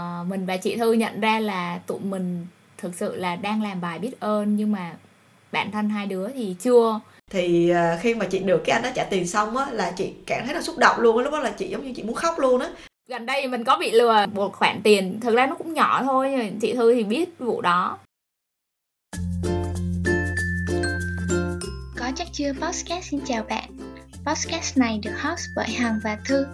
uh, 0.00 0.26
mình 0.26 0.46
và 0.46 0.56
chị 0.56 0.76
thư 0.76 0.92
nhận 0.92 1.20
ra 1.20 1.40
là 1.40 1.78
tụi 1.86 2.00
mình 2.00 2.46
thực 2.78 2.94
sự 2.94 3.16
là 3.16 3.36
đang 3.36 3.62
làm 3.62 3.80
bài 3.80 3.98
biết 3.98 4.20
ơn 4.20 4.56
nhưng 4.56 4.72
mà 4.72 4.92
bản 5.52 5.70
thân 5.70 5.88
hai 5.88 6.06
đứa 6.06 6.28
thì 6.28 6.56
chưa. 6.60 7.00
Thì 7.30 7.72
uh, 7.72 8.00
khi 8.00 8.14
mà 8.14 8.26
chị 8.26 8.38
được 8.38 8.62
cái 8.64 8.74
anh 8.74 8.82
đó 8.82 8.90
trả 8.94 9.04
tiền 9.04 9.26
xong 9.26 9.56
á 9.56 9.66
là 9.70 9.92
chị 9.96 10.12
cảm 10.26 10.46
thấy 10.46 10.54
là 10.54 10.62
xúc 10.62 10.78
động 10.78 11.00
luôn 11.00 11.16
á 11.16 11.24
lúc 11.24 11.32
đó 11.32 11.38
là 11.38 11.50
chị 11.50 11.68
giống 11.68 11.84
như 11.84 11.92
chị 11.96 12.02
muốn 12.02 12.14
khóc 12.14 12.38
luôn 12.38 12.60
á. 12.60 12.70
Gần 13.08 13.26
đây 13.26 13.48
mình 13.48 13.64
có 13.64 13.78
bị 13.78 13.90
lừa 13.90 14.26
một 14.32 14.52
khoản 14.52 14.80
tiền 14.82 15.20
thực 15.20 15.34
ra 15.34 15.46
nó 15.46 15.54
cũng 15.54 15.74
nhỏ 15.74 16.02
thôi 16.02 16.52
chị 16.60 16.74
thư 16.74 16.94
thì 16.94 17.04
biết 17.04 17.38
vụ 17.38 17.60
đó. 17.60 17.98
Có 21.98 22.10
chắc 22.16 22.28
chưa 22.32 22.52
podcast? 22.52 23.10
Xin 23.10 23.20
chào 23.26 23.44
bạn 23.48 23.95
podcast 24.26 24.78
này 24.78 25.00
được 25.02 25.10
host 25.22 25.48
bởi 25.56 25.68
hằng 25.68 26.00
và 26.04 26.18
thư. 26.24 26.46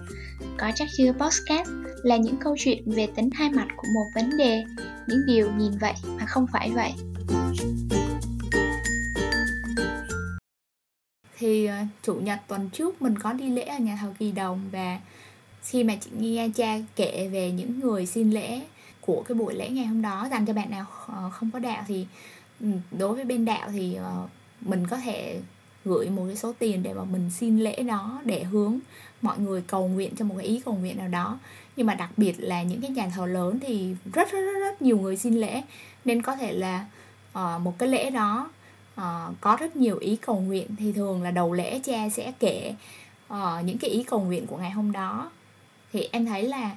Có 0.59 0.71
chắc 0.75 0.89
chưa 0.97 1.13
podcast 1.13 1.69
là 2.03 2.17
những 2.17 2.37
câu 2.37 2.57
chuyện 2.59 2.83
về 2.87 3.09
tính 3.17 3.31
hai 3.35 3.51
mặt 3.51 3.67
của 3.77 3.89
một 3.95 4.07
vấn 4.15 4.37
đề, 4.37 4.65
những 5.09 5.27
điều 5.27 5.53
nhìn 5.53 5.73
vậy 5.81 5.95
mà 6.05 6.27
không 6.27 6.47
phải 6.53 6.71
vậy. 6.71 6.93
Thì 11.39 11.67
ờ, 11.67 11.77
chủ 12.03 12.15
nhật 12.15 12.39
tuần 12.49 12.71
trước 12.73 13.03
mình 13.03 13.19
có 13.19 13.33
đi 13.33 13.51
lễ 13.51 13.63
ở 13.63 13.79
nhà 13.79 13.99
thờ 14.01 14.13
kỳ 14.19 14.33
đồng 14.33 14.61
và 14.73 15.01
khi 15.63 15.85
mà 15.85 15.95
chị 16.01 16.11
nghe 16.19 16.51
cha 16.55 16.79
kể 16.97 17.29
về 17.33 17.51
những 17.51 17.81
người 17.81 18.07
xin 18.07 18.31
lễ 18.31 18.61
của 19.01 19.23
cái 19.29 19.35
buổi 19.35 19.55
lễ 19.55 19.69
ngày 19.69 19.87
hôm 19.87 20.03
đó 20.03 20.29
dành 20.31 20.47
cho 20.47 20.53
bạn 20.53 20.71
nào 20.71 20.87
ờ, 21.07 21.31
không 21.31 21.51
có 21.51 21.59
đạo 21.59 21.85
thì 21.89 22.07
đối 22.99 23.15
với 23.15 23.25
bên 23.25 23.45
đạo 23.45 23.69
thì 23.73 23.95
ờ, 23.95 24.27
mình 24.61 24.87
có 24.87 24.97
thể 24.97 25.41
gửi 25.85 26.11
một 26.11 26.25
cái 26.27 26.37
số 26.37 26.53
tiền 26.59 26.83
để 26.83 26.95
mà 26.95 27.05
mình 27.05 27.31
xin 27.31 27.59
lễ 27.59 27.83
đó 27.83 28.21
để 28.25 28.43
hướng 28.45 28.79
mọi 29.23 29.39
người 29.39 29.63
cầu 29.67 29.89
nguyện 29.89 30.17
cho 30.17 30.25
một 30.25 30.35
cái 30.39 30.47
ý 30.47 30.61
cầu 30.65 30.75
nguyện 30.75 30.99
nào 30.99 31.09
đó. 31.09 31.39
Nhưng 31.77 31.87
mà 31.87 31.95
đặc 31.95 32.11
biệt 32.17 32.35
là 32.39 32.63
những 32.63 32.81
cái 32.81 32.91
nhà 32.91 33.11
thờ 33.15 33.27
lớn 33.27 33.59
thì 33.61 33.95
rất 34.13 34.33
rất 34.33 34.41
rất, 34.41 34.59
rất 34.61 34.83
nhiều 34.83 34.99
người 34.99 35.17
xin 35.17 35.35
lễ. 35.35 35.63
Nên 36.05 36.23
có 36.23 36.37
thể 36.37 36.53
là 36.53 36.87
uh, 37.39 37.61
một 37.61 37.79
cái 37.79 37.89
lễ 37.89 38.11
đó 38.11 38.51
uh, 39.01 39.05
có 39.41 39.57
rất 39.61 39.77
nhiều 39.77 39.99
ý 39.99 40.17
cầu 40.17 40.41
nguyện 40.41 40.67
thì 40.79 40.93
thường 40.93 41.23
là 41.23 41.31
đầu 41.31 41.53
lễ 41.53 41.81
cha 41.85 42.09
sẽ 42.09 42.33
kể 42.39 42.75
uh, 43.33 43.39
những 43.65 43.79
cái 43.79 43.91
ý 43.91 44.03
cầu 44.03 44.21
nguyện 44.21 44.47
của 44.47 44.57
ngày 44.57 44.71
hôm 44.71 44.93
đó. 44.93 45.31
Thì 45.93 46.09
em 46.13 46.27
thấy 46.27 46.49
là 46.49 46.71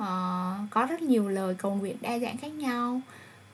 uh, 0.00 0.70
có 0.70 0.86
rất 0.88 1.02
nhiều 1.02 1.28
lời 1.28 1.54
cầu 1.54 1.74
nguyện 1.74 1.96
đa 2.00 2.18
dạng 2.18 2.36
khác 2.36 2.52
nhau. 2.52 3.00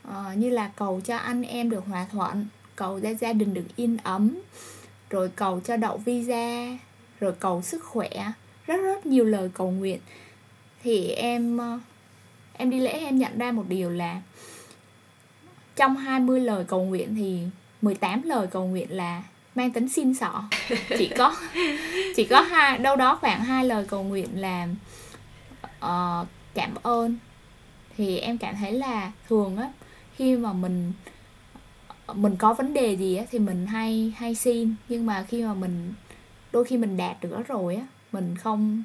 Uh, 0.08 0.36
như 0.36 0.50
là 0.50 0.70
cầu 0.76 1.00
cho 1.04 1.16
anh 1.16 1.42
em 1.42 1.70
được 1.70 1.84
hòa 1.86 2.06
thuận 2.12 2.46
cầu 2.76 3.00
cho 3.00 3.14
gia 3.20 3.32
đình 3.32 3.54
được 3.54 3.66
yên 3.76 3.96
ấm 4.02 4.38
rồi 5.12 5.30
cầu 5.36 5.60
cho 5.64 5.76
đậu 5.76 5.96
visa. 5.96 6.66
Rồi 7.20 7.32
cầu 7.40 7.62
sức 7.62 7.84
khỏe. 7.84 8.10
Rất 8.66 8.76
rất 8.76 9.06
nhiều 9.06 9.24
lời 9.24 9.50
cầu 9.54 9.70
nguyện. 9.70 9.98
Thì 10.82 11.08
em 11.08 11.58
ờ, 11.58 11.78
em 12.56 12.70
đi 12.70 12.80
lễ 12.80 12.90
em 12.90 13.18
nhận 13.18 13.38
ra 13.38 13.52
một 13.52 13.64
điều 13.68 13.90
là 13.90 14.20
trong 15.76 15.96
20 15.96 16.40
lời 16.40 16.64
cầu 16.68 16.84
nguyện 16.84 17.14
thì 17.14 17.40
18 17.82 18.22
lời 18.22 18.46
cầu 18.46 18.66
nguyện 18.66 18.96
là 18.96 19.22
mang 19.54 19.70
tính 19.70 19.88
xin 19.88 20.14
sọ 20.14 20.44
chỉ 20.98 21.10
có 21.18 21.36
chỉ 22.16 22.24
có 22.24 22.40
hai 22.40 22.78
đâu 22.78 22.96
đó 22.96 23.18
khoảng 23.20 23.44
hai 23.44 23.64
lời 23.64 23.84
cầu 23.88 24.02
nguyện 24.02 24.28
là 24.34 24.68
uh, 25.62 26.26
cảm 26.54 26.74
ơn. 26.82 27.16
Thì 27.96 28.18
em 28.18 28.38
cảm 28.38 28.54
thấy 28.56 28.72
là 28.72 29.12
thường 29.28 29.56
á 29.56 29.68
khi 30.16 30.36
mà 30.36 30.52
mình 30.52 30.92
mình 32.14 32.36
có 32.36 32.54
vấn 32.54 32.74
đề 32.74 32.96
gì 32.96 33.16
á 33.16 33.24
thì 33.30 33.38
mình 33.38 33.66
hay 33.66 34.12
hay 34.16 34.34
xin. 34.34 34.74
Nhưng 34.88 35.06
mà 35.06 35.24
khi 35.28 35.44
mà 35.44 35.54
mình 35.54 35.92
đôi 36.52 36.64
khi 36.64 36.76
mình 36.76 36.96
đạt 36.96 37.16
được 37.20 37.30
đó 37.32 37.42
rồi 37.48 37.76
á 37.76 37.86
mình 38.12 38.36
không 38.36 38.82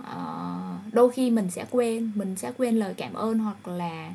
uh, 0.00 0.94
đôi 0.94 1.10
khi 1.10 1.30
mình 1.30 1.50
sẽ 1.50 1.64
quên 1.70 2.12
mình 2.14 2.36
sẽ 2.36 2.52
quên 2.58 2.76
lời 2.76 2.94
cảm 2.96 3.14
ơn 3.14 3.38
hoặc 3.38 3.68
là 3.68 4.10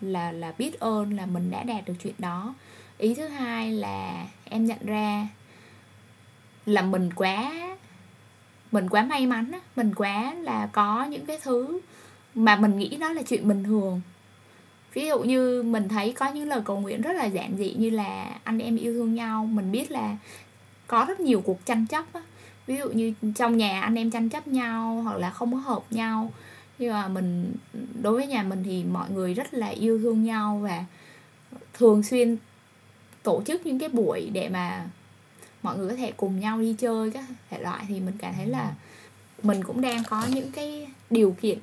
là 0.00 0.32
là 0.32 0.52
biết 0.58 0.80
ơn 0.80 1.16
là 1.16 1.26
mình 1.26 1.50
đã 1.50 1.62
đạt 1.62 1.84
được 1.86 1.94
chuyện 2.02 2.14
đó. 2.18 2.54
Ý 2.98 3.14
thứ 3.14 3.28
hai 3.28 3.72
là 3.72 4.26
em 4.44 4.64
nhận 4.64 4.78
ra 4.84 5.28
là 6.66 6.82
mình 6.82 7.10
quá 7.14 7.52
mình 8.72 8.88
quá 8.88 9.02
may 9.02 9.26
mắn 9.26 9.52
á 9.52 9.60
mình 9.76 9.94
quá 9.94 10.34
là 10.34 10.66
có 10.72 11.04
những 11.04 11.26
cái 11.26 11.38
thứ 11.42 11.80
mà 12.34 12.56
mình 12.56 12.78
nghĩ 12.78 12.96
đó 12.96 13.12
là 13.12 13.22
chuyện 13.22 13.48
bình 13.48 13.64
thường 13.64 14.00
ví 14.94 15.06
dụ 15.06 15.18
như 15.18 15.62
mình 15.62 15.88
thấy 15.88 16.12
có 16.12 16.28
những 16.28 16.48
lời 16.48 16.60
cầu 16.64 16.80
nguyện 16.80 17.02
rất 17.02 17.12
là 17.12 17.24
giản 17.24 17.56
dị 17.58 17.74
như 17.78 17.90
là 17.90 18.38
anh 18.44 18.58
em 18.58 18.76
yêu 18.76 18.92
thương 18.92 19.14
nhau 19.14 19.46
mình 19.46 19.72
biết 19.72 19.90
là 19.90 20.16
có 20.86 21.04
rất 21.08 21.20
nhiều 21.20 21.40
cuộc 21.40 21.66
tranh 21.66 21.86
chấp 21.86 22.04
á. 22.12 22.20
Ví 22.66 22.76
dụ 22.76 22.88
như 22.88 23.14
trong 23.34 23.56
nhà 23.56 23.80
anh 23.80 23.94
em 23.94 24.10
tranh 24.10 24.28
chấp 24.28 24.48
nhau 24.48 25.00
hoặc 25.04 25.16
là 25.16 25.30
không 25.30 25.52
có 25.52 25.58
hợp 25.58 25.82
nhau. 25.90 26.32
Nhưng 26.78 26.92
mà 26.92 27.08
mình 27.08 27.52
đối 28.02 28.12
với 28.14 28.26
nhà 28.26 28.42
mình 28.42 28.62
thì 28.64 28.84
mọi 28.84 29.10
người 29.10 29.34
rất 29.34 29.54
là 29.54 29.66
yêu 29.66 29.98
thương 29.98 30.24
nhau 30.24 30.60
và 30.62 30.84
thường 31.74 32.02
xuyên 32.02 32.36
tổ 33.22 33.42
chức 33.46 33.66
những 33.66 33.78
cái 33.78 33.88
buổi 33.88 34.30
để 34.32 34.48
mà 34.48 34.84
mọi 35.62 35.78
người 35.78 35.88
có 35.88 35.96
thể 35.96 36.12
cùng 36.16 36.40
nhau 36.40 36.60
đi 36.60 36.74
chơi 36.78 37.10
các 37.10 37.24
thể 37.50 37.58
loại. 37.58 37.84
Thì 37.88 38.00
mình 38.00 38.14
cảm 38.18 38.34
thấy 38.36 38.46
là 38.46 38.72
mình 39.42 39.64
cũng 39.64 39.80
đang 39.80 40.02
có 40.04 40.26
những 40.30 40.52
cái 40.52 40.86
điều 41.10 41.36
kiện 41.40 41.58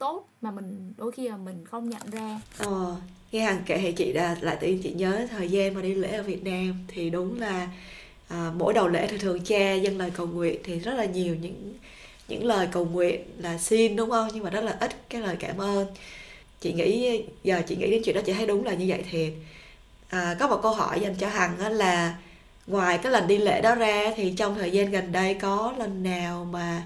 tốt 0.00 0.28
mà 0.40 0.50
mình 0.50 0.92
đôi 0.96 1.12
khi 1.12 1.28
là 1.28 1.36
mình 1.36 1.64
không 1.64 1.90
nhận 1.90 2.10
ra. 2.10 2.40
Ờ 2.58 2.96
nghe 3.32 3.40
hằng 3.40 3.62
kể 3.66 3.78
thì 3.78 3.92
chị 3.92 4.12
đã 4.12 4.36
lại 4.40 4.56
tự 4.60 4.66
nhiên 4.68 4.82
chị 4.82 4.92
nhớ 4.92 5.26
thời 5.30 5.48
gian 5.48 5.74
mà 5.74 5.82
đi 5.82 5.94
lễ 5.94 6.08
ở 6.16 6.22
Việt 6.22 6.44
Nam. 6.44 6.74
Thì 6.88 7.10
đúng 7.10 7.40
là 7.40 7.68
à, 8.28 8.52
mỗi 8.56 8.72
đầu 8.72 8.88
lễ 8.88 9.06
thì 9.10 9.18
thường 9.18 9.40
cha 9.44 9.74
dâng 9.74 9.98
lời 9.98 10.10
cầu 10.10 10.26
nguyện 10.26 10.60
thì 10.64 10.78
rất 10.78 10.94
là 10.94 11.04
nhiều 11.04 11.34
những 11.34 11.74
những 12.28 12.44
lời 12.44 12.68
cầu 12.72 12.84
nguyện 12.84 13.20
là 13.38 13.58
xin 13.58 13.96
đúng 13.96 14.10
không? 14.10 14.28
Nhưng 14.34 14.44
mà 14.44 14.50
rất 14.50 14.64
là 14.64 14.76
ít 14.80 15.08
cái 15.08 15.20
lời 15.20 15.36
cảm 15.38 15.58
ơn. 15.58 15.86
Chị 16.60 16.72
nghĩ 16.72 17.22
giờ 17.44 17.62
chị 17.68 17.76
nghĩ 17.76 17.90
đến 17.90 18.02
chuyện 18.04 18.14
đó 18.14 18.20
chị 18.26 18.32
thấy 18.32 18.46
đúng 18.46 18.64
là 18.64 18.74
như 18.74 18.84
vậy 18.88 19.04
thiệt. 19.10 19.32
À, 20.08 20.36
có 20.40 20.48
một 20.48 20.60
câu 20.62 20.72
hỏi 20.72 21.00
dành 21.00 21.14
cho 21.14 21.28
hằng 21.28 21.58
là 21.58 22.18
ngoài 22.66 22.98
cái 22.98 23.12
lần 23.12 23.26
đi 23.26 23.38
lễ 23.38 23.60
đó 23.60 23.74
ra 23.74 24.12
thì 24.16 24.34
trong 24.36 24.54
thời 24.54 24.70
gian 24.70 24.90
gần 24.90 25.12
đây 25.12 25.34
có 25.34 25.74
lần 25.78 26.02
nào 26.02 26.44
mà 26.44 26.82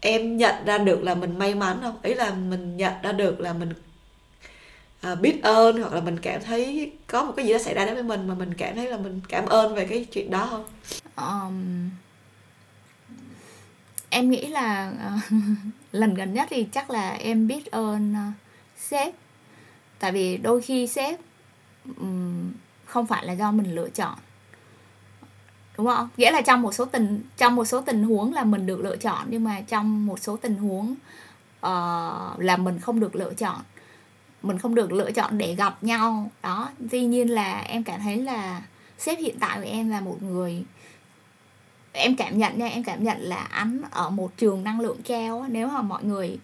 em 0.00 0.36
nhận 0.36 0.64
ra 0.64 0.78
được 0.78 1.02
là 1.02 1.14
mình 1.14 1.38
may 1.38 1.54
mắn 1.54 1.78
không? 1.82 1.98
Ý 2.02 2.14
là 2.14 2.34
mình 2.34 2.76
nhận 2.76 2.94
ra 3.02 3.12
được 3.12 3.40
là 3.40 3.52
mình 3.52 3.72
à, 5.00 5.14
biết 5.14 5.42
ơn 5.42 5.80
hoặc 5.80 5.92
là 5.92 6.00
mình 6.00 6.18
cảm 6.18 6.42
thấy 6.42 6.92
có 7.06 7.24
một 7.24 7.32
cái 7.36 7.46
gì 7.46 7.52
đó 7.52 7.58
xảy 7.58 7.74
ra 7.74 7.84
đến 7.84 7.94
với 7.94 8.02
mình 8.02 8.28
mà 8.28 8.34
mình 8.34 8.54
cảm 8.54 8.74
thấy 8.74 8.90
là 8.90 8.96
mình 8.96 9.20
cảm 9.28 9.46
ơn 9.46 9.74
về 9.74 9.86
cái 9.86 10.04
chuyện 10.04 10.30
đó 10.30 10.48
không? 10.50 10.64
Um, 11.16 11.90
em 14.10 14.30
nghĩ 14.30 14.46
là 14.46 14.92
uh, 15.16 15.32
lần 15.92 16.14
gần 16.14 16.34
nhất 16.34 16.48
thì 16.50 16.66
chắc 16.72 16.90
là 16.90 17.10
em 17.10 17.46
biết 17.46 17.70
ơn 17.70 18.12
uh, 18.12 18.34
sếp. 18.76 19.14
Tại 19.98 20.12
vì 20.12 20.36
đôi 20.36 20.60
khi 20.60 20.86
sếp 20.86 21.20
um, 21.96 22.52
không 22.84 23.06
phải 23.06 23.26
là 23.26 23.32
do 23.32 23.52
mình 23.52 23.74
lựa 23.74 23.88
chọn 23.88 24.18
đúng 25.78 25.86
không? 25.86 26.08
Nghĩa 26.16 26.30
là 26.30 26.40
trong 26.40 26.62
một 26.62 26.74
số 26.74 26.84
tình 26.84 27.22
trong 27.36 27.54
một 27.54 27.64
số 27.64 27.80
tình 27.80 28.04
huống 28.04 28.32
là 28.32 28.44
mình 28.44 28.66
được 28.66 28.80
lựa 28.80 28.96
chọn 28.96 29.26
nhưng 29.30 29.44
mà 29.44 29.60
trong 29.60 30.06
một 30.06 30.18
số 30.18 30.36
tình 30.36 30.54
huống 30.54 30.94
uh, 31.58 32.40
là 32.40 32.56
mình 32.56 32.78
không 32.78 33.00
được 33.00 33.16
lựa 33.16 33.34
chọn. 33.34 33.60
Mình 34.42 34.58
không 34.58 34.74
được 34.74 34.92
lựa 34.92 35.10
chọn 35.10 35.38
để 35.38 35.54
gặp 35.54 35.84
nhau. 35.84 36.30
Đó 36.42 36.70
tuy 36.90 37.04
nhiên 37.04 37.30
là 37.30 37.58
em 37.58 37.84
cảm 37.84 38.00
thấy 38.00 38.16
là 38.16 38.62
sếp 38.98 39.18
hiện 39.18 39.38
tại 39.40 39.58
của 39.58 39.68
em 39.68 39.90
là 39.90 40.00
một 40.00 40.22
người 40.22 40.64
em 41.92 42.16
cảm 42.16 42.38
nhận 42.38 42.58
nha 42.58 42.66
em 42.66 42.84
cảm 42.84 43.04
nhận 43.04 43.20
là 43.20 43.36
anh 43.36 43.82
ở 43.90 44.10
một 44.10 44.36
trường 44.36 44.64
năng 44.64 44.80
lượng 44.80 44.98
cao 45.04 45.46
nếu 45.48 45.68
mà 45.68 45.82
mọi 45.82 46.04
người 46.04 46.38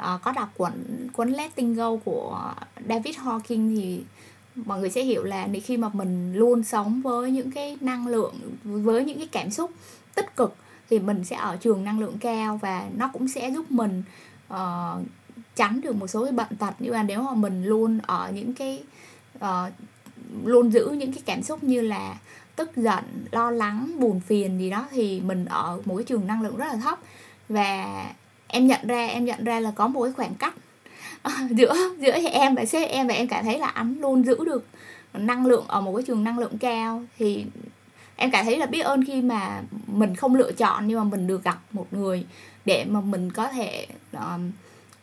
uh, 0.00 0.22
có 0.22 0.32
đọc 0.32 0.48
cuốn 0.56 0.72
cuốn 1.12 1.30
Letting 1.30 1.74
Go 1.74 1.96
của 1.96 2.54
David 2.88 3.16
Hawking 3.16 3.76
thì 3.76 4.02
mọi 4.56 4.80
người 4.80 4.90
sẽ 4.90 5.02
hiểu 5.02 5.24
là 5.24 5.48
khi 5.64 5.76
mà 5.76 5.88
mình 5.92 6.34
luôn 6.34 6.64
sống 6.64 7.00
với 7.02 7.30
những 7.30 7.50
cái 7.50 7.76
năng 7.80 8.06
lượng 8.06 8.34
với 8.64 9.04
những 9.04 9.18
cái 9.18 9.28
cảm 9.32 9.50
xúc 9.50 9.70
tích 10.14 10.36
cực 10.36 10.56
thì 10.90 10.98
mình 10.98 11.24
sẽ 11.24 11.36
ở 11.36 11.56
trường 11.56 11.84
năng 11.84 12.00
lượng 12.00 12.18
cao 12.20 12.58
và 12.62 12.88
nó 12.96 13.10
cũng 13.12 13.28
sẽ 13.28 13.50
giúp 13.50 13.70
mình 13.70 14.02
uh, 14.52 15.02
tránh 15.56 15.80
được 15.80 15.96
một 15.96 16.06
số 16.06 16.24
cái 16.24 16.32
bệnh 16.32 16.56
tật. 16.58 16.74
Nhưng 16.78 16.92
mà 16.92 17.02
nếu 17.02 17.22
mà 17.22 17.34
mình 17.34 17.64
luôn 17.64 17.98
ở 18.06 18.32
những 18.34 18.54
cái 18.54 18.82
uh, 19.38 19.72
luôn 20.44 20.72
giữ 20.72 20.88
những 20.88 21.12
cái 21.12 21.22
cảm 21.26 21.42
xúc 21.42 21.64
như 21.64 21.80
là 21.80 22.18
tức 22.56 22.70
giận 22.76 23.04
lo 23.32 23.50
lắng 23.50 23.96
buồn 23.98 24.20
phiền 24.20 24.58
gì 24.58 24.70
đó 24.70 24.86
thì 24.90 25.20
mình 25.20 25.44
ở 25.44 25.80
một 25.84 25.96
cái 25.96 26.04
trường 26.04 26.26
năng 26.26 26.42
lượng 26.42 26.56
rất 26.56 26.66
là 26.66 26.76
thấp. 26.76 26.98
Và 27.48 28.04
em 28.46 28.66
nhận 28.66 28.86
ra 28.86 29.06
em 29.06 29.24
nhận 29.24 29.44
ra 29.44 29.60
là 29.60 29.72
có 29.74 29.88
một 29.88 30.02
cái 30.02 30.12
khoảng 30.12 30.34
cách 30.34 30.54
giữa 31.50 31.74
giữa 31.98 32.12
em 32.12 32.54
và 32.54 32.64
sếp 32.64 32.90
em 32.90 33.06
và 33.06 33.14
em 33.14 33.28
cảm 33.28 33.44
thấy 33.44 33.58
là 33.58 33.66
anh 33.66 33.96
luôn 34.00 34.24
giữ 34.24 34.44
được 34.44 34.66
năng 35.14 35.46
lượng 35.46 35.64
ở 35.68 35.80
một 35.80 35.96
cái 35.96 36.04
trường 36.06 36.24
năng 36.24 36.38
lượng 36.38 36.58
cao 36.58 37.02
thì 37.18 37.44
em 38.16 38.30
cảm 38.30 38.44
thấy 38.44 38.58
là 38.58 38.66
biết 38.66 38.80
ơn 38.80 39.04
khi 39.04 39.22
mà 39.22 39.62
mình 39.86 40.16
không 40.16 40.34
lựa 40.34 40.52
chọn 40.52 40.86
nhưng 40.86 40.98
mà 40.98 41.04
mình 41.04 41.26
được 41.26 41.44
gặp 41.44 41.58
một 41.72 41.86
người 41.90 42.26
để 42.64 42.84
mà 42.84 43.00
mình 43.00 43.30
có 43.30 43.48
thể 43.48 43.86
um, 44.12 44.50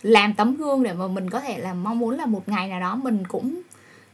làm 0.02 0.34
tấm 0.34 0.56
gương 0.56 0.84
để 0.84 0.94
mà 0.94 1.08
mình 1.08 1.30
có 1.30 1.40
thể 1.40 1.58
là 1.58 1.74
mong 1.74 2.00
muốn 2.00 2.18
là 2.18 2.26
một 2.26 2.50
ngày 2.50 2.68
nào 2.68 2.80
đó 2.80 2.96
mình 2.96 3.24
cũng 3.28 3.62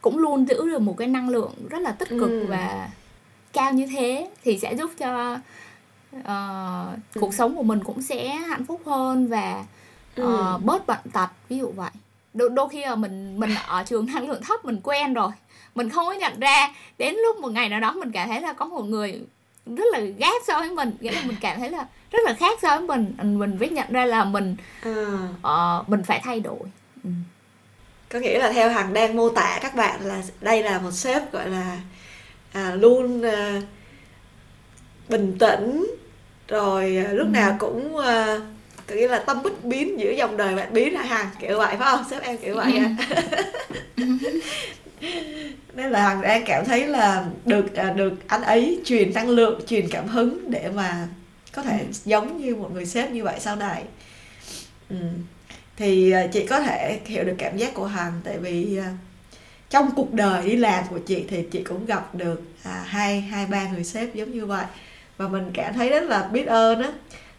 cũng 0.02 0.18
luôn 0.18 0.46
giữ 0.48 0.70
được 0.70 0.82
một 0.82 0.98
cái 0.98 1.08
năng 1.08 1.30
lượng 1.30 1.54
rất 1.70 1.82
là 1.82 1.92
tích 1.92 2.10
cực 2.10 2.30
ừ. 2.30 2.46
và 2.50 2.90
cao 3.54 3.74
như 3.74 3.88
thế 3.88 4.30
thì 4.44 4.60
sẽ 4.60 4.76
giúp 4.76 4.92
cho 4.98 5.34
uh, 6.18 6.24
ừ. 7.14 7.20
cuộc 7.22 7.34
sống 7.34 7.56
của 7.56 7.64
mình 7.64 7.84
cũng 7.84 8.02
sẽ 8.02 8.28
hạnh 8.28 8.66
phúc 8.66 8.82
hơn 8.86 9.28
và 9.28 9.66
ừ. 10.18 10.56
uh, 10.56 10.64
bớt 10.64 10.88
bận 10.88 11.00
tật 11.14 11.30
ví 11.50 11.58
dụ 11.58 11.72
vậy 11.72 11.92
đôi, 12.34 12.50
đôi 12.50 12.70
khi 12.70 12.82
là 12.82 12.96
mình 12.96 13.40
mình 13.40 13.50
ở 13.68 13.84
trường 13.84 14.06
năng 14.06 14.30
lượng 14.30 14.42
thấp 14.44 14.66
mình 14.66 14.80
quen 14.84 15.14
rồi 15.14 15.32
mình 15.76 15.90
không 15.90 16.06
có 16.06 16.14
nhận 16.14 16.40
ra 16.40 16.74
đến 16.98 17.16
lúc 17.16 17.38
một 17.38 17.50
ngày 17.50 17.70
nào 17.70 17.80
đó 17.80 17.92
mình 17.92 18.12
cảm 18.12 18.28
thấy 18.28 18.42
là 18.42 18.54
có 18.54 18.66
một 18.66 18.84
người 18.84 19.22
rất 19.66 19.86
là 19.92 20.00
ghét 20.00 20.42
so 20.48 20.60
với 20.60 20.72
mình 20.72 20.92
nghĩa 21.00 21.12
là 21.12 21.22
mình 21.26 21.38
cảm 21.42 21.60
thấy 21.60 21.70
là 21.70 21.88
rất 22.12 22.20
là 22.26 22.34
khác 22.34 22.60
so 22.62 22.78
với 22.78 22.88
mình 22.88 23.16
mình 23.40 23.60
biết 23.60 23.72
nhận 23.72 23.88
ra 23.92 24.06
là 24.06 24.24
mình 24.24 24.56
à. 24.82 25.30
uh, 25.80 25.90
mình 25.90 26.04
phải 26.04 26.22
thay 26.24 26.40
đổi 26.40 26.60
ừ. 27.04 27.10
có 28.10 28.20
nghĩa 28.20 28.40
là 28.40 28.52
theo 28.52 28.70
hằng 28.70 28.94
đang 28.94 29.16
mô 29.16 29.30
tả 29.30 29.60
các 29.62 29.76
bạn 29.76 30.02
là 30.02 30.22
đây 30.42 30.64
là 30.64 30.80
một 30.80 30.92
sếp 30.92 31.32
gọi 31.32 31.50
là 31.50 31.80
à, 32.54 32.76
luôn 32.76 33.22
à, 33.22 33.62
bình 35.10 35.38
tĩnh 35.40 35.96
rồi 36.48 36.98
à, 37.08 37.14
lúc 37.14 37.28
ừ. 37.28 37.32
nào 37.32 37.56
cũng 37.60 37.98
à, 37.98 38.40
nghĩa 38.96 39.08
là 39.08 39.20
tâm 39.20 39.44
bích 39.44 39.64
biến 39.64 40.00
giữa 40.00 40.12
dòng 40.12 40.38
đời 40.38 40.56
bạn 40.56 40.74
biến 40.74 40.96
hả 40.96 41.04
hằng 41.04 41.30
kiểu 41.40 41.58
vậy 41.58 41.76
phải 41.78 41.92
không? 41.92 42.06
Sếp 42.10 42.24
em 42.24 42.38
kiểu 42.38 42.56
vậy 42.56 42.74
à? 42.78 42.96
Nên 45.74 45.92
là 45.92 46.02
hằng 46.02 46.22
đang 46.22 46.44
cảm 46.46 46.66
thấy 46.66 46.88
là 46.88 47.26
được 47.46 47.76
à, 47.76 47.92
được 47.92 48.14
anh 48.28 48.42
ấy 48.42 48.82
truyền 48.86 49.14
năng 49.14 49.30
lượng 49.30 49.62
truyền 49.68 49.90
cảm 49.90 50.08
hứng 50.08 50.52
để 50.52 50.70
mà 50.76 51.08
có 51.52 51.62
thể 51.62 51.80
ừ. 51.80 51.86
giống 52.06 52.42
như 52.42 52.56
một 52.56 52.72
người 52.74 52.86
sếp 52.86 53.12
như 53.12 53.24
vậy 53.24 53.36
sau 53.40 53.56
này. 53.56 53.84
Ừ. 54.90 54.96
thì 55.78 56.12
à, 56.12 56.28
chị 56.28 56.46
có 56.46 56.60
thể 56.60 57.00
hiểu 57.06 57.24
được 57.24 57.36
cảm 57.38 57.58
giác 57.58 57.74
của 57.74 57.86
hằng 57.86 58.22
tại 58.24 58.38
vì 58.38 58.80
trong 59.70 59.92
cuộc 59.96 60.14
đời 60.14 60.50
đi 60.50 60.56
làm 60.56 60.84
của 60.90 61.00
chị 61.00 61.26
thì 61.30 61.44
chị 61.52 61.64
cũng 61.64 61.86
gặp 61.86 62.16
được 62.16 62.42
à, 62.64 62.84
hai 62.86 63.22
hai 63.22 63.46
ba 63.46 63.68
người 63.68 63.84
sếp 63.84 64.16
giống 64.16 64.32
như 64.32 64.46
vậy. 64.46 64.66
Và 65.18 65.28
mình 65.28 65.52
cảm 65.54 65.74
thấy 65.74 65.90
rất 65.90 66.04
là 66.04 66.24
biết 66.24 66.46
ơn 66.46 66.82
á 66.82 66.92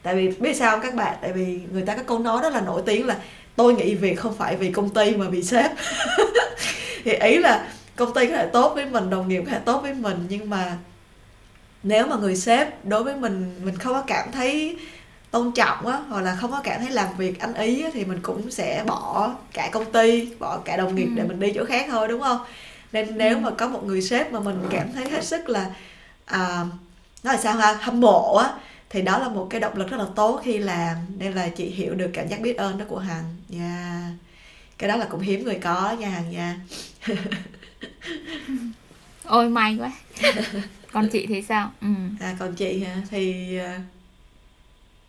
tại 0.02 0.14
vì 0.14 0.28
biết 0.28 0.56
sao 0.56 0.80
các 0.80 0.94
bạn 0.94 1.16
tại 1.20 1.32
vì 1.32 1.60
người 1.72 1.82
ta 1.82 1.96
có 1.96 2.02
câu 2.02 2.18
nói 2.18 2.42
rất 2.42 2.52
là 2.52 2.60
nổi 2.60 2.82
tiếng 2.86 3.06
là 3.06 3.16
tôi 3.56 3.74
nghĩ 3.74 3.94
việc 3.94 4.14
không 4.14 4.36
phải 4.36 4.56
vì 4.56 4.72
công 4.72 4.90
ty 4.90 5.16
mà 5.16 5.28
vì 5.28 5.42
sếp 5.42 5.70
thì 7.04 7.12
ý 7.12 7.38
là 7.38 7.68
công 7.96 8.14
ty 8.14 8.26
có 8.26 8.36
thể 8.36 8.46
tốt 8.46 8.74
với 8.74 8.86
mình 8.86 9.10
đồng 9.10 9.28
nghiệp 9.28 9.42
có 9.46 9.52
thể 9.52 9.58
tốt 9.58 9.80
với 9.82 9.94
mình 9.94 10.26
nhưng 10.28 10.50
mà 10.50 10.76
nếu 11.82 12.06
mà 12.06 12.16
người 12.16 12.36
sếp 12.36 12.84
đối 12.84 13.04
với 13.04 13.16
mình 13.16 13.54
mình 13.64 13.76
không 13.78 13.92
có 13.92 14.02
cảm 14.02 14.32
thấy 14.32 14.76
tôn 15.30 15.52
trọng 15.52 15.86
á 15.86 15.98
hoặc 16.08 16.20
là 16.20 16.34
không 16.34 16.50
có 16.50 16.60
cảm 16.64 16.80
thấy 16.80 16.90
làm 16.90 17.08
việc 17.18 17.40
anh 17.40 17.54
ý 17.54 17.82
á, 17.82 17.90
thì 17.92 18.04
mình 18.04 18.18
cũng 18.22 18.50
sẽ 18.50 18.84
bỏ 18.86 19.34
cả 19.52 19.68
công 19.72 19.92
ty 19.92 20.28
bỏ 20.38 20.58
cả 20.64 20.76
đồng 20.76 20.94
nghiệp 20.94 21.04
ừ. 21.04 21.12
để 21.14 21.22
mình 21.22 21.40
đi 21.40 21.52
chỗ 21.54 21.64
khác 21.64 21.86
thôi 21.90 22.08
đúng 22.08 22.20
không 22.20 22.38
nên 22.92 23.18
nếu 23.18 23.34
ừ. 23.34 23.40
mà 23.40 23.50
có 23.50 23.68
một 23.68 23.84
người 23.84 24.02
sếp 24.02 24.32
mà 24.32 24.40
mình 24.40 24.62
cảm 24.70 24.92
thấy 24.92 25.10
hết 25.10 25.24
sức 25.24 25.48
là 25.48 25.66
à, 26.24 26.64
nói 27.22 27.34
là 27.34 27.40
sao 27.40 27.54
ha 27.54 27.78
hâm 27.80 28.00
mộ 28.00 28.36
á 28.36 28.52
thì 28.90 29.02
đó 29.02 29.19
là 29.19 29.29
một 29.29 29.46
cái 29.50 29.61
động 29.61 29.76
lực 29.76 29.90
rất 29.90 29.96
là 29.96 30.06
tốt 30.17 30.40
khi 30.44 30.58
làm 30.58 30.96
nên 31.19 31.32
là 31.32 31.49
chị 31.49 31.64
hiểu 31.64 31.94
được 31.94 32.11
cảm 32.12 32.29
giác 32.29 32.40
biết 32.40 32.56
ơn 32.56 32.79
đó 32.79 32.85
của 32.88 32.99
hằng. 32.99 33.37
Nha. 33.49 34.00
Yeah. 34.05 34.12
cái 34.79 34.88
đó 34.88 34.96
là 34.96 35.05
cũng 35.05 35.20
hiếm 35.20 35.44
người 35.44 35.58
có 35.62 35.96
nha 36.00 36.08
hằng 36.08 36.31
nha. 36.31 36.61
Ôi 39.25 39.49
may 39.49 39.76
quá. 39.79 39.93
Còn 40.93 41.08
chị 41.08 41.26
thì 41.26 41.43
sao? 41.43 41.70
Ừ. 41.81 41.88
à 42.20 42.37
còn 42.38 42.55
chị 42.55 42.85
hả? 42.85 42.96
Thì 43.11 43.56
à, 43.58 43.81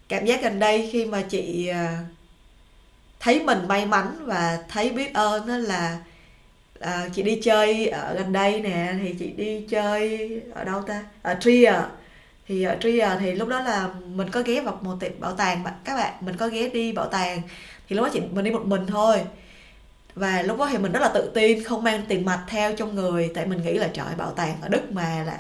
cảm 0.10 0.26
giác 0.26 0.42
gần 0.42 0.60
đây 0.60 0.90
khi 0.92 1.06
mà 1.06 1.22
chị 1.22 1.68
à, 1.68 2.00
thấy 3.20 3.44
mình 3.44 3.68
may 3.68 3.86
mắn 3.86 4.26
và 4.26 4.60
thấy 4.70 4.90
biết 4.90 5.14
ơn 5.14 5.48
đó 5.48 5.58
là 5.58 5.98
à, 6.80 7.10
chị 7.14 7.24
đi 7.24 7.40
chơi 7.44 7.88
ở 7.88 8.14
gần 8.14 8.34
đây 8.34 8.62
nè 8.62 8.94
thì 9.02 9.16
chị 9.20 9.28
đi 9.38 9.66
chơi 9.70 10.32
ở 10.54 10.64
đâu 10.64 10.82
ta? 10.82 11.04
Ở 11.22 11.36
Trier 11.42 11.76
thì 12.50 12.64
ờ, 12.64 12.74
uh, 12.74 12.82
Trier 12.82 13.02
ờ, 13.02 13.18
thì 13.20 13.32
lúc 13.32 13.48
đó 13.48 13.60
là 13.62 13.90
mình 14.16 14.30
có 14.30 14.42
ghé 14.46 14.62
vào 14.62 14.80
một 14.82 14.96
tiệm 15.00 15.12
bảo 15.20 15.34
tàng 15.34 15.64
các 15.86 15.96
bạn 15.96 16.14
mình 16.22 16.36
có 16.38 16.48
ghé 16.48 16.70
đi 16.70 16.92
bảo 16.92 17.06
tàng. 17.06 17.42
Thì 17.90 17.96
lúc 17.96 18.06
đó 18.06 18.10
chị 18.14 18.22
mình 18.32 18.46
đi 18.46 18.52
một 18.52 18.66
mình 18.66 18.88
thôi. 18.88 19.18
Và 20.16 20.42
lúc 20.42 20.60
đó 20.60 20.68
thì 20.72 20.78
mình 20.78 20.92
rất 20.92 21.00
là 21.00 21.10
tự 21.10 21.32
tin 21.34 21.64
không 21.64 21.84
mang 21.84 22.02
tiền 22.08 22.26
mặt 22.26 22.44
theo 22.48 22.76
trong 22.76 22.96
người 22.96 23.32
tại 23.36 23.46
mình 23.46 23.64
nghĩ 23.64 23.74
là 23.74 23.90
trời 23.94 24.16
bảo 24.18 24.32
tàng 24.32 24.56
ở 24.62 24.70
đức 24.70 24.92
mà 24.92 25.24
là 25.28 25.40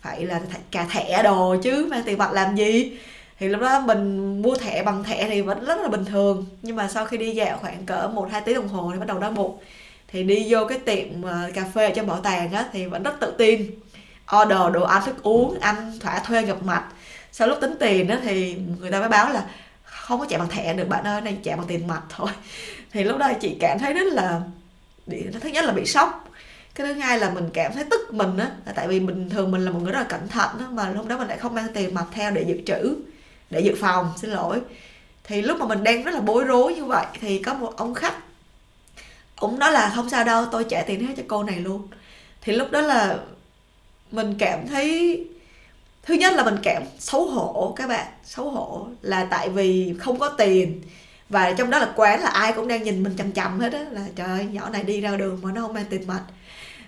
phải 0.00 0.26
là 0.26 0.40
cà 0.70 0.86
thẻ 0.92 1.22
đồ 1.22 1.56
chứ 1.62 1.86
mang 1.90 2.02
tiền 2.06 2.18
mặt 2.18 2.32
làm 2.32 2.56
gì? 2.56 2.98
Thì 3.38 3.48
lúc 3.48 3.60
đó 3.60 3.80
mình 3.80 4.42
mua 4.42 4.56
thẻ 4.56 4.82
bằng 4.82 5.04
thẻ 5.04 5.28
thì 5.28 5.40
vẫn 5.40 5.64
rất 5.64 5.78
là 5.80 5.88
bình 5.88 6.04
thường. 6.04 6.46
Nhưng 6.62 6.76
mà 6.76 6.88
sau 6.88 7.06
khi 7.06 7.16
đi 7.16 7.30
dạo 7.30 7.58
khoảng 7.58 7.86
cỡ 7.86 8.10
một 8.14 8.28
hai 8.32 8.40
tiếng 8.40 8.54
đồng 8.54 8.68
hồ 8.68 8.90
thì 8.92 8.98
bắt 8.98 9.06
đầu 9.06 9.18
đau 9.18 9.30
bụng. 9.30 9.58
Thì 10.08 10.22
đi 10.22 10.46
vô 10.48 10.66
cái 10.68 10.78
tiệm 10.78 11.22
ờ, 11.22 11.50
cà 11.54 11.64
phê 11.74 11.86
ở 11.86 11.92
trong 11.94 12.06
bảo 12.06 12.20
tàng 12.20 12.52
á 12.52 12.68
thì 12.72 12.86
vẫn 12.86 13.02
rất 13.02 13.20
tự 13.20 13.34
tin 13.38 13.70
order 14.36 14.74
đồ 14.74 14.82
ăn 14.82 15.02
thức 15.06 15.22
uống 15.22 15.60
ăn 15.60 15.98
thỏa 16.00 16.18
thuê 16.18 16.42
gặp 16.42 16.62
mặt. 16.62 16.84
Sau 17.32 17.48
lúc 17.48 17.58
tính 17.60 17.74
tiền 17.80 18.06
đó 18.06 18.14
thì 18.22 18.56
người 18.80 18.90
ta 18.90 19.00
mới 19.00 19.08
báo 19.08 19.32
là 19.32 19.46
không 19.84 20.20
có 20.20 20.26
trả 20.28 20.38
bằng 20.38 20.48
thẻ 20.48 20.74
được, 20.74 20.88
bạn 20.88 21.04
ơi 21.04 21.20
này 21.20 21.38
trả 21.42 21.56
bằng 21.56 21.66
tiền 21.66 21.86
mặt 21.86 22.02
thôi. 22.08 22.30
Thì 22.92 23.04
lúc 23.04 23.18
đó 23.18 23.32
chị 23.40 23.56
cảm 23.60 23.78
thấy 23.78 23.94
rất 23.94 24.12
là 24.12 24.40
thứ 25.40 25.48
nhất 25.48 25.64
là 25.64 25.72
bị 25.72 25.86
sốc. 25.86 26.28
Cái 26.74 26.86
thứ 26.86 26.92
hai 26.92 27.18
là 27.18 27.30
mình 27.30 27.50
cảm 27.52 27.72
thấy 27.72 27.84
tức 27.90 28.14
mình 28.14 28.38
á, 28.38 28.50
là 28.66 28.72
tại 28.72 28.88
vì 28.88 29.00
bình 29.00 29.30
thường 29.30 29.50
mình 29.50 29.64
là 29.64 29.70
một 29.70 29.78
người 29.82 29.92
rất 29.92 29.98
là 29.98 30.06
cẩn 30.08 30.28
thận 30.28 30.50
á, 30.58 30.66
mà 30.70 30.90
lúc 30.90 31.06
đó 31.06 31.18
mình 31.18 31.28
lại 31.28 31.38
không 31.38 31.54
mang 31.54 31.66
tiền 31.74 31.94
mặt 31.94 32.04
theo 32.12 32.30
để 32.30 32.44
dự 32.48 32.60
trữ, 32.66 32.96
để 33.50 33.60
dự 33.60 33.74
phòng, 33.80 34.12
xin 34.16 34.30
lỗi. 34.30 34.60
Thì 35.24 35.42
lúc 35.42 35.58
mà 35.58 35.66
mình 35.66 35.84
đang 35.84 36.04
rất 36.04 36.14
là 36.14 36.20
bối 36.20 36.44
rối 36.44 36.74
như 36.74 36.84
vậy 36.84 37.06
thì 37.20 37.38
có 37.38 37.54
một 37.54 37.76
ông 37.76 37.94
khách, 37.94 38.14
ông 39.36 39.58
nói 39.58 39.72
là 39.72 39.92
không 39.96 40.10
sao 40.10 40.24
đâu, 40.24 40.46
tôi 40.52 40.64
trả 40.64 40.82
tiền 40.82 41.06
hết 41.06 41.14
cho 41.16 41.22
cô 41.28 41.42
này 41.42 41.56
luôn. 41.56 41.88
Thì 42.40 42.52
lúc 42.52 42.70
đó 42.70 42.80
là 42.80 43.18
mình 44.14 44.34
cảm 44.38 44.68
thấy, 44.68 45.24
thứ 46.02 46.14
nhất 46.14 46.32
là 46.32 46.44
mình 46.44 46.56
cảm 46.62 46.82
xấu 46.98 47.26
hổ 47.26 47.72
các 47.76 47.88
bạn, 47.88 48.06
xấu 48.24 48.50
hổ 48.50 48.86
là 49.02 49.26
tại 49.30 49.48
vì 49.48 49.94
không 49.98 50.18
có 50.18 50.28
tiền. 50.28 50.82
Và 51.28 51.52
trong 51.52 51.70
đó 51.70 51.78
là 51.78 51.92
quán 51.96 52.20
là 52.20 52.28
ai 52.28 52.52
cũng 52.52 52.68
đang 52.68 52.82
nhìn 52.82 53.02
mình 53.02 53.14
chằm 53.18 53.32
chằm 53.32 53.60
hết 53.60 53.72
á, 53.72 53.84
là 53.90 54.06
trời 54.16 54.26
ơi, 54.26 54.46
nhỏ 54.52 54.68
này 54.68 54.82
đi 54.82 55.00
ra 55.00 55.16
đường 55.16 55.40
mà 55.42 55.52
nó 55.52 55.60
không 55.60 55.74
mang 55.74 55.84
tiền 55.90 56.06
mặt. 56.06 56.20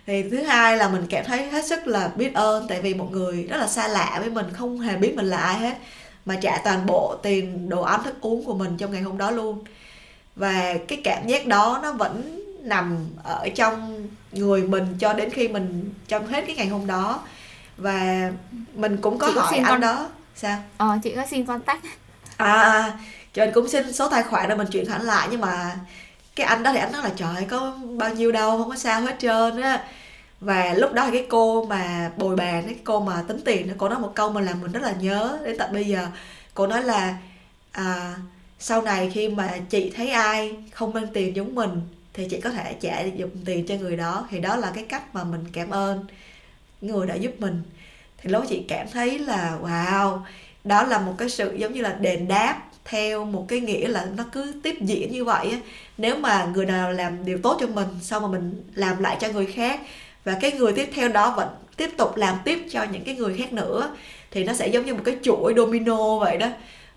Thì 0.07 0.23
thứ 0.31 0.43
hai 0.43 0.77
là 0.77 0.89
mình 0.89 1.07
cảm 1.11 1.25
thấy 1.25 1.51
hết 1.51 1.65
sức 1.65 1.87
là 1.87 2.09
biết 2.17 2.35
ơn, 2.35 2.67
tại 2.69 2.81
vì 2.83 2.95
một 2.95 3.09
người 3.13 3.43
rất 3.43 3.57
là 3.57 3.67
xa 3.67 3.89
lạ 3.89 4.17
với 4.21 4.31
mình, 4.31 4.47
không 4.53 4.81
hề 4.81 4.97
biết 4.97 5.13
mình 5.17 5.27
là 5.27 5.37
ai 5.37 5.59
hết, 5.59 5.77
mà 6.25 6.37
trả 6.43 6.59
toàn 6.65 6.87
bộ 6.87 7.17
tiền 7.23 7.69
đồ 7.69 7.83
ăn 7.83 8.05
thức 8.05 8.15
uống 8.21 8.45
của 8.45 8.55
mình 8.55 8.77
trong 8.77 8.93
ngày 8.93 9.03
hôm 9.03 9.19
đó 9.19 9.31
luôn. 9.31 9.65
Và 10.37 10.75
cái 10.89 11.01
cảm 11.05 11.27
giác 11.27 11.47
đó 11.47 11.81
nó 11.83 11.93
vẫn 11.93 12.43
nằm 12.67 13.07
ở 13.23 13.49
trong 13.55 14.07
người 14.33 14.63
mình 14.63 14.97
cho 14.99 15.13
đến 15.13 15.31
khi 15.31 15.49
mình 15.49 15.95
trong 16.09 16.27
hết 16.27 16.45
cái 16.47 16.57
ngày 16.57 16.69
hôm 16.69 16.87
đó. 16.87 17.21
Và 17.77 18.31
mình 18.75 18.97
cũng 18.97 19.19
có 19.19 19.27
chị 19.27 19.39
hỏi 19.39 19.57
anh 19.57 19.65
con... 19.69 19.81
đó 19.81 20.09
sao? 20.35 20.59
Ờ 20.77 20.99
chị 21.03 21.13
có 21.17 21.27
xin 21.31 21.47
contact. 21.47 21.85
À, 22.37 22.53
à 22.53 22.99
cho 23.35 23.43
anh 23.43 23.53
cũng 23.55 23.69
xin 23.69 23.93
số 23.93 24.09
tài 24.09 24.23
khoản 24.23 24.49
để 24.49 24.55
mình 24.55 24.67
chuyển 24.67 24.87
khoản 24.87 25.03
lại 25.03 25.29
nhưng 25.31 25.41
mà 25.41 25.77
cái 26.37 26.47
anh 26.47 26.63
đó 26.63 26.73
thì 26.73 26.79
anh 26.79 26.93
nói 26.93 27.03
là 27.03 27.11
trời 27.17 27.47
có 27.49 27.79
bao 27.99 28.15
nhiêu 28.15 28.33
đâu 28.33 28.59
không 28.59 28.71
có 28.71 28.77
sao 28.77 29.01
hết 29.01 29.17
trơn 29.19 29.61
á. 29.61 29.85
Và 30.41 30.75
lúc 30.75 30.93
đó 30.93 31.09
cái 31.13 31.27
cô 31.29 31.65
mà 31.65 32.11
bồi 32.17 32.37
bàn 32.37 32.63
cái 32.67 32.77
cô 32.85 33.01
mà 33.01 33.25
tính 33.29 33.41
tiền 33.45 33.75
cô 33.79 33.89
nói 33.89 33.99
một 33.99 34.13
câu 34.15 34.31
mà 34.31 34.41
làm 34.41 34.61
mình 34.61 34.73
rất 34.73 34.83
là 34.83 34.93
nhớ. 35.01 35.39
Đến 35.45 35.59
tận 35.59 35.73
bây 35.73 35.85
giờ 35.85 36.07
cô 36.55 36.67
nói 36.67 36.83
là 36.83 37.15
à, 37.73 38.15
sau 38.59 38.83
này 38.83 39.11
khi 39.15 39.29
mà 39.29 39.55
chị 39.71 39.93
thấy 39.97 40.11
ai 40.11 40.57
không 40.73 40.93
mang 40.93 41.07
tiền 41.15 41.37
giống 41.37 41.55
mình 41.55 41.81
thì 42.17 42.27
chị 42.31 42.41
có 42.41 42.51
thể 42.51 42.75
trả 42.81 43.01
dùng 43.01 43.31
tiền 43.45 43.67
cho 43.67 43.75
người 43.75 43.97
đó. 43.97 44.27
Thì 44.31 44.41
đó 44.41 44.57
là 44.57 44.73
cái 44.75 44.85
cách 44.85 45.15
mà 45.15 45.25
mình 45.25 45.45
cảm 45.53 45.71
ơn 45.71 46.05
người 46.81 47.07
đã 47.07 47.15
giúp 47.15 47.33
mình. 47.39 47.63
Thì 48.19 48.31
lúc 48.31 48.45
chị 48.49 48.65
cảm 48.69 48.87
thấy 48.93 49.19
là, 49.19 49.59
wow, 49.63 50.19
đó 50.65 50.83
là 50.83 50.99
một 50.99 51.15
cái 51.19 51.29
sự 51.29 51.55
giống 51.59 51.73
như 51.73 51.81
là 51.81 51.93
đền 51.93 52.29
đáp 52.29 52.63
theo 52.85 53.25
một 53.25 53.45
cái 53.49 53.61
nghĩa 53.61 53.89
là 53.89 54.07
nó 54.17 54.25
cứ 54.33 54.55
tiếp 54.63 54.77
diễn 54.81 55.13
như 55.13 55.25
vậy 55.25 55.51
á. 55.51 55.59
Nếu 55.99 56.17
mà 56.17 56.51
người 56.55 56.67
nào 56.67 56.93
làm 56.93 57.25
điều 57.25 57.39
tốt 57.39 57.57
cho 57.61 57.67
mình 57.67 57.89
sau 58.03 58.21
mà 58.21 58.29
mình 58.29 58.63
làm 58.75 59.03
lại 59.03 59.17
cho 59.21 59.29
người 59.29 59.47
khác, 59.47 59.81
và 60.25 60.39
cái 60.41 60.53
người 60.53 60.73
tiếp 60.73 60.91
theo 60.95 61.09
đó 61.09 61.35
vẫn 61.37 61.49
tiếp 61.77 61.91
tục 61.97 62.17
làm 62.17 62.37
tiếp 62.45 62.59
cho 62.71 62.83
những 62.85 63.05
cái 63.05 63.15
người 63.15 63.37
khác 63.39 63.53
nữa, 63.53 63.97
thì 64.31 64.45
nó 64.45 64.53
sẽ 64.53 64.69
giống 64.69 64.87
như 64.87 64.95
một 64.95 65.03
cái 65.05 65.17
chuỗi 65.23 65.55
domino 65.57 66.19
vậy 66.19 66.37
đó. 66.37 66.49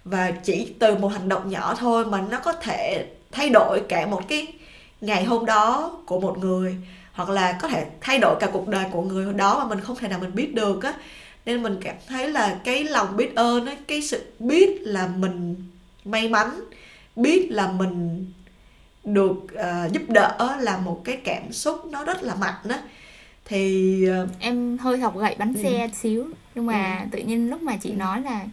Và 0.04 0.32
chỉ 0.32 0.74
từ 0.80 0.96
một 0.96 1.08
hành 1.08 1.30
động 1.30 1.50
nhỏ 1.50 1.76
thôi 1.80 2.06
mà 2.06 2.22
nó 2.32 2.40
có 2.40 2.54
thể 2.54 3.06
thay 3.32 3.50
đổi 3.50 3.82
cả 3.90 4.06
một 4.06 4.22
cái 4.30 4.48
ngày 5.02 5.24
hôm 5.24 5.46
đó 5.46 5.98
của 6.06 6.20
một 6.20 6.38
người 6.38 6.78
hoặc 7.14 7.30
là 7.30 7.58
có 7.62 7.68
thể 7.68 7.86
thay 8.02 8.20
đổi 8.20 8.36
cả 8.40 8.48
cuộc 8.54 8.68
đời 8.68 8.86
của 8.92 9.02
người 9.02 9.34
đó 9.34 9.60
mà 9.60 9.76
mình 9.76 9.82
không 9.82 9.96
thể 9.96 10.08
nào 10.08 10.20
mình 10.20 10.36
biết 10.36 10.56
được 10.56 10.84
á 10.84 10.94
nên 11.46 11.64
mình 11.64 11.78
cảm 11.82 11.96
thấy 12.08 12.30
là 12.30 12.60
cái 12.64 12.84
lòng 12.84 13.18
biết 13.18 13.36
ơn 13.36 13.66
á 13.66 13.76
cái 13.88 14.02
sự 14.02 14.26
biết 14.40 14.82
là 14.82 15.08
mình 15.08 15.56
may 16.06 16.30
mắn 16.30 16.64
biết 17.16 17.48
là 17.52 17.72
mình 17.72 18.26
được 19.04 19.38
uh, 19.44 19.92
giúp 19.92 20.02
đỡ 20.08 20.58
là 20.60 20.78
một 20.78 21.02
cái 21.04 21.18
cảm 21.24 21.54
xúc 21.54 21.86
nó 21.86 22.04
rất 22.04 22.24
là 22.24 22.36
mạnh 22.36 22.56
đó 22.64 22.76
thì 23.46 24.06
uh, 24.24 24.30
em 24.40 24.78
hơi 24.78 24.98
học 24.98 25.18
gậy 25.18 25.36
bánh 25.40 25.54
ừ. 25.54 25.64
xe 25.64 25.90
xíu 25.94 26.28
nhưng 26.56 26.66
mà 26.66 27.00
ừ. 27.02 27.08
tự 27.12 27.20
nhiên 27.20 27.50
lúc 27.50 27.62
mà 27.62 27.78
chị 27.82 27.92
nói 27.92 28.22
là 28.22 28.46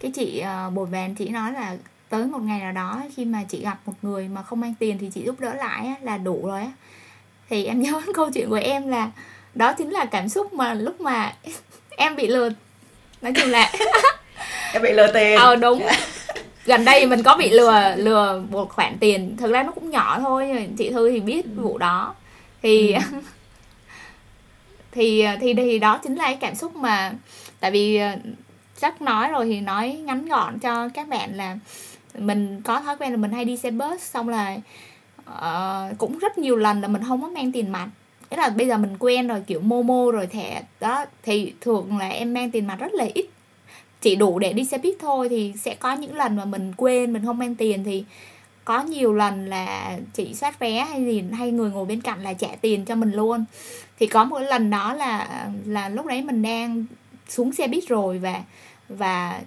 cái 0.00 0.10
chị 0.14 0.42
uh, 0.66 0.74
bồi 0.74 0.86
bàn 0.86 1.14
chị 1.14 1.28
nói 1.28 1.52
là 1.52 1.76
tới 2.12 2.26
một 2.26 2.38
ngày 2.42 2.60
nào 2.60 2.72
đó 2.72 3.02
khi 3.16 3.24
mà 3.24 3.42
chị 3.48 3.60
gặp 3.62 3.78
một 3.86 3.92
người 4.02 4.28
mà 4.28 4.42
không 4.42 4.60
mang 4.60 4.74
tiền 4.78 4.98
thì 5.00 5.10
chị 5.14 5.22
giúp 5.24 5.40
đỡ 5.40 5.54
lại 5.54 5.86
á, 5.86 5.94
là 6.02 6.18
đủ 6.18 6.46
rồi 6.46 6.60
á. 6.60 6.72
Thì 7.50 7.64
em 7.64 7.80
nhớ 7.82 8.00
câu 8.14 8.30
chuyện 8.30 8.50
của 8.50 8.60
em 8.62 8.88
là 8.88 9.10
đó 9.54 9.72
chính 9.72 9.90
là 9.90 10.04
cảm 10.04 10.28
xúc 10.28 10.52
mà 10.52 10.74
lúc 10.74 11.00
mà 11.00 11.32
em 11.96 12.16
bị 12.16 12.26
lừa 12.26 12.50
nói 13.22 13.32
chung 13.36 13.50
là 13.50 13.72
em 14.72 14.82
bị 14.82 14.92
lừa 14.92 15.12
tiền. 15.14 15.38
Ờ 15.38 15.56
đúng. 15.56 15.86
Gần 16.64 16.84
đây 16.84 17.06
mình 17.06 17.22
có 17.22 17.36
bị 17.36 17.50
lừa 17.50 17.94
lừa 17.96 18.42
một 18.50 18.70
khoản 18.70 18.96
tiền 19.00 19.36
thực 19.36 19.52
ra 19.52 19.62
nó 19.62 19.72
cũng 19.72 19.90
nhỏ 19.90 20.18
thôi 20.20 20.68
chị 20.78 20.90
thư 20.90 21.10
thì 21.10 21.20
biết 21.20 21.44
ừ. 21.44 21.62
vụ 21.62 21.78
đó. 21.78 22.14
Thì 22.62 22.92
ừ. 22.92 23.00
thì 24.92 25.24
thì 25.40 25.54
thì 25.54 25.78
đó 25.78 26.00
chính 26.02 26.14
là 26.14 26.24
cái 26.24 26.38
cảm 26.40 26.54
xúc 26.54 26.76
mà 26.76 27.12
tại 27.60 27.70
vì 27.70 27.96
ờ, 27.96 28.10
chắc 28.80 29.02
nói 29.02 29.28
rồi 29.28 29.44
thì 29.46 29.60
nói 29.60 29.92
ngắn 30.04 30.28
gọn 30.28 30.58
cho 30.58 30.88
các 30.94 31.08
bạn 31.08 31.34
là 31.34 31.56
mình 32.18 32.60
có 32.64 32.80
thói 32.80 32.96
quen 32.96 33.10
là 33.10 33.16
mình 33.16 33.32
hay 33.32 33.44
đi 33.44 33.56
xe 33.56 33.70
bus 33.70 34.00
xong 34.00 34.28
là 34.28 34.58
uh, 35.30 35.98
cũng 35.98 36.18
rất 36.18 36.38
nhiều 36.38 36.56
lần 36.56 36.80
là 36.80 36.88
mình 36.88 37.02
không 37.08 37.22
có 37.22 37.28
mang 37.28 37.52
tiền 37.52 37.72
mặt. 37.72 37.88
Thế 38.30 38.36
là 38.36 38.48
bây 38.48 38.66
giờ 38.66 38.78
mình 38.78 38.96
quen 38.98 39.28
rồi 39.28 39.42
kiểu 39.46 39.60
momo 39.60 40.10
rồi 40.12 40.26
thẻ 40.26 40.62
đó 40.80 41.04
thì 41.22 41.54
thường 41.60 41.98
là 41.98 42.08
em 42.08 42.34
mang 42.34 42.50
tiền 42.50 42.66
mặt 42.66 42.76
rất 42.80 42.94
là 42.94 43.06
ít. 43.14 43.26
Chỉ 44.00 44.16
đủ 44.16 44.38
để 44.38 44.52
đi 44.52 44.64
xe 44.64 44.78
buýt 44.78 44.94
thôi 45.00 45.28
thì 45.28 45.52
sẽ 45.60 45.74
có 45.74 45.92
những 45.92 46.14
lần 46.14 46.36
mà 46.36 46.44
mình 46.44 46.72
quên 46.76 47.12
mình 47.12 47.24
không 47.24 47.38
mang 47.38 47.54
tiền 47.54 47.84
thì 47.84 48.04
có 48.64 48.82
nhiều 48.82 49.12
lần 49.14 49.46
là 49.46 49.98
chị 50.14 50.34
soát 50.34 50.58
vé 50.58 50.84
hay 50.84 51.04
gì 51.04 51.24
hay 51.32 51.50
người 51.50 51.70
ngồi 51.70 51.86
bên 51.86 52.00
cạnh 52.00 52.22
là 52.22 52.32
trả 52.32 52.48
tiền 52.60 52.84
cho 52.84 52.94
mình 52.94 53.12
luôn. 53.12 53.44
Thì 53.98 54.06
có 54.06 54.24
một 54.24 54.38
lần 54.38 54.70
đó 54.70 54.94
là 54.94 55.46
là 55.66 55.88
lúc 55.88 56.06
đấy 56.06 56.22
mình 56.22 56.42
đang 56.42 56.84
xuống 57.28 57.52
xe 57.52 57.68
buýt 57.68 57.88
rồi 57.88 58.18
và 58.18 58.42
và 58.88 59.40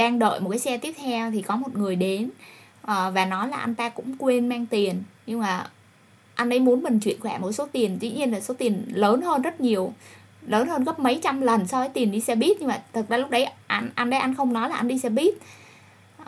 đang 0.00 0.18
đợi 0.18 0.40
một 0.40 0.50
cái 0.50 0.58
xe 0.58 0.78
tiếp 0.78 0.94
theo 0.98 1.30
thì 1.30 1.42
có 1.42 1.56
một 1.56 1.76
người 1.76 1.96
đến. 1.96 2.30
Uh, 2.82 3.14
và 3.14 3.26
nói 3.28 3.48
là 3.48 3.56
anh 3.56 3.74
ta 3.74 3.88
cũng 3.88 4.16
quên 4.18 4.48
mang 4.48 4.66
tiền. 4.66 5.02
Nhưng 5.26 5.40
mà 5.40 5.66
anh 6.34 6.50
ấy 6.50 6.60
muốn 6.60 6.82
mình 6.82 7.00
chuyển 7.00 7.20
khoản 7.20 7.40
một 7.40 7.52
số 7.52 7.66
tiền. 7.72 7.98
Dĩ 8.00 8.10
nhiên 8.10 8.30
là 8.30 8.40
số 8.40 8.54
tiền 8.54 8.84
lớn 8.88 9.22
hơn 9.22 9.42
rất 9.42 9.60
nhiều. 9.60 9.92
Lớn 10.46 10.68
hơn 10.68 10.84
gấp 10.84 10.98
mấy 10.98 11.20
trăm 11.22 11.40
lần 11.40 11.66
so 11.66 11.78
với 11.78 11.88
tiền 11.88 12.10
đi 12.10 12.20
xe 12.20 12.34
buýt. 12.34 12.56
Nhưng 12.60 12.68
mà 12.68 12.82
thật 12.92 13.06
ra 13.08 13.16
lúc 13.16 13.30
đấy 13.30 13.46
anh 13.66 13.90
anh 13.94 14.10
đấy 14.10 14.20
anh 14.20 14.34
không 14.34 14.52
nói 14.52 14.68
là 14.68 14.76
anh 14.76 14.88
đi 14.88 14.98
xe 14.98 15.08
buýt. 15.08 15.34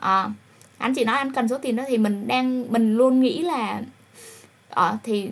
À, 0.00 0.30
anh 0.78 0.94
chỉ 0.94 1.04
nói 1.04 1.16
anh 1.16 1.32
cần 1.32 1.48
số 1.48 1.58
tiền 1.58 1.76
đó 1.76 1.84
thì 1.88 1.98
mình 1.98 2.28
đang 2.28 2.72
mình 2.72 2.96
luôn 2.96 3.20
nghĩ 3.20 3.42
là 3.42 3.82
à, 4.70 4.98
thì 5.02 5.30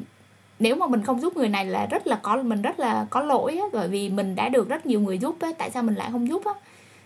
nếu 0.58 0.76
mà 0.76 0.86
mình 0.86 1.02
không 1.02 1.20
giúp 1.20 1.36
người 1.36 1.48
này 1.48 1.64
là 1.64 1.86
rất 1.86 2.06
là 2.06 2.18
có 2.22 2.42
mình 2.42 2.62
rất 2.62 2.80
là 2.80 3.06
có 3.10 3.20
lỗi 3.20 3.56
á, 3.56 3.66
bởi 3.72 3.88
vì 3.88 4.08
mình 4.08 4.34
đã 4.34 4.48
được 4.48 4.68
rất 4.68 4.86
nhiều 4.86 5.00
người 5.00 5.18
giúp 5.18 5.36
á, 5.40 5.48
tại 5.58 5.70
sao 5.70 5.82
mình 5.82 5.94
lại 5.94 6.08
không 6.12 6.28
giúp 6.28 6.44
á? 6.44 6.52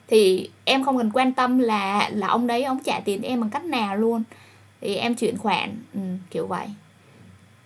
Thì 0.08 0.50
em 0.64 0.84
không 0.84 0.98
cần 0.98 1.10
quan 1.14 1.32
tâm 1.32 1.58
là 1.58 2.10
là 2.12 2.26
ông 2.26 2.46
đấy 2.46 2.64
ông 2.64 2.78
trả 2.84 3.00
tiền 3.00 3.22
em 3.22 3.40
bằng 3.40 3.50
cách 3.50 3.64
nào 3.64 3.96
luôn. 3.96 4.22
Thì 4.80 4.96
em 4.96 5.14
chuyển 5.14 5.38
khoản 5.38 5.76
ừ, 5.94 6.00
kiểu 6.30 6.46
vậy. 6.46 6.66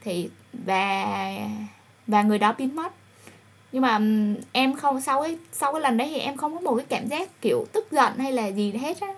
Thì 0.05 0.29
và 0.53 1.07
và 2.07 2.23
người 2.23 2.39
đó 2.39 2.55
biến 2.59 2.77
mất. 2.77 2.93
Nhưng 3.73 3.83
mà 3.83 3.97
ừ, 3.97 4.35
em 4.53 4.75
không 4.75 5.01
sau 5.01 5.23
cái 5.23 5.39
sau 5.53 5.73
cái 5.73 5.81
lần 5.81 5.97
đấy 5.97 6.09
thì 6.11 6.19
em 6.19 6.37
không 6.37 6.55
có 6.55 6.61
một 6.61 6.77
cái 6.77 6.87
cảm 6.89 7.09
giác 7.09 7.41
kiểu 7.41 7.67
tức 7.73 7.93
giận 7.93 8.13
hay 8.19 8.33
là 8.33 8.47
gì 8.47 8.73
hết 8.73 9.01
á. 9.01 9.15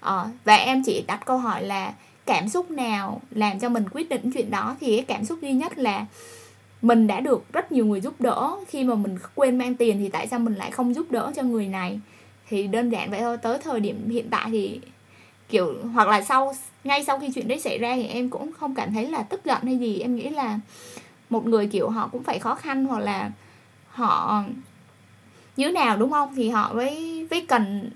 Ờ, 0.00 0.28
và 0.44 0.56
em 0.56 0.82
chỉ 0.86 1.04
đặt 1.06 1.20
câu 1.26 1.38
hỏi 1.38 1.62
là 1.62 1.92
cảm 2.26 2.48
xúc 2.48 2.70
nào 2.70 3.20
làm 3.30 3.58
cho 3.58 3.68
mình 3.68 3.84
quyết 3.92 4.08
định 4.08 4.30
chuyện 4.34 4.50
đó 4.50 4.76
thì 4.80 4.96
cái 4.96 5.04
cảm 5.04 5.24
xúc 5.24 5.38
duy 5.42 5.52
nhất 5.52 5.78
là 5.78 6.06
mình 6.82 7.06
đã 7.06 7.20
được 7.20 7.52
rất 7.52 7.72
nhiều 7.72 7.86
người 7.86 8.00
giúp 8.00 8.20
đỡ. 8.20 8.56
Khi 8.68 8.84
mà 8.84 8.94
mình 8.94 9.18
quên 9.34 9.58
mang 9.58 9.74
tiền 9.74 9.98
thì 9.98 10.08
tại 10.08 10.26
sao 10.26 10.38
mình 10.38 10.54
lại 10.54 10.70
không 10.70 10.94
giúp 10.94 11.10
đỡ 11.10 11.32
cho 11.36 11.42
người 11.42 11.66
này? 11.66 12.00
Thì 12.48 12.66
đơn 12.66 12.88
giản 12.90 13.10
vậy 13.10 13.20
thôi. 13.20 13.36
Tới 13.36 13.58
thời 13.58 13.80
điểm 13.80 14.10
hiện 14.10 14.30
tại 14.30 14.50
thì 14.50 14.80
kiểu 15.48 15.74
hoặc 15.94 16.08
là 16.08 16.22
sau 16.22 16.54
ngay 16.84 17.04
sau 17.04 17.18
khi 17.18 17.30
chuyện 17.34 17.48
đấy 17.48 17.60
xảy 17.60 17.78
ra 17.78 17.96
thì 17.96 18.06
em 18.06 18.30
cũng 18.30 18.52
không 18.52 18.74
cảm 18.74 18.92
thấy 18.92 19.08
là 19.08 19.22
tức 19.22 19.44
giận 19.44 19.62
hay 19.62 19.78
gì. 19.78 19.98
Em 19.98 20.16
nghĩ 20.16 20.28
là 20.28 20.58
một 21.30 21.46
người 21.46 21.66
kiểu 21.66 21.88
họ 21.88 22.08
cũng 22.12 22.22
phải 22.22 22.38
khó 22.38 22.54
khăn 22.54 22.84
hoặc 22.84 22.98
là 22.98 23.30
họ 23.88 24.44
như 25.56 25.70
nào 25.70 25.96
đúng 25.96 26.10
không? 26.10 26.34
Thì 26.36 26.48
họ 26.48 26.72
mới 26.74 27.26
mới 27.30 27.46
cần 27.48 27.90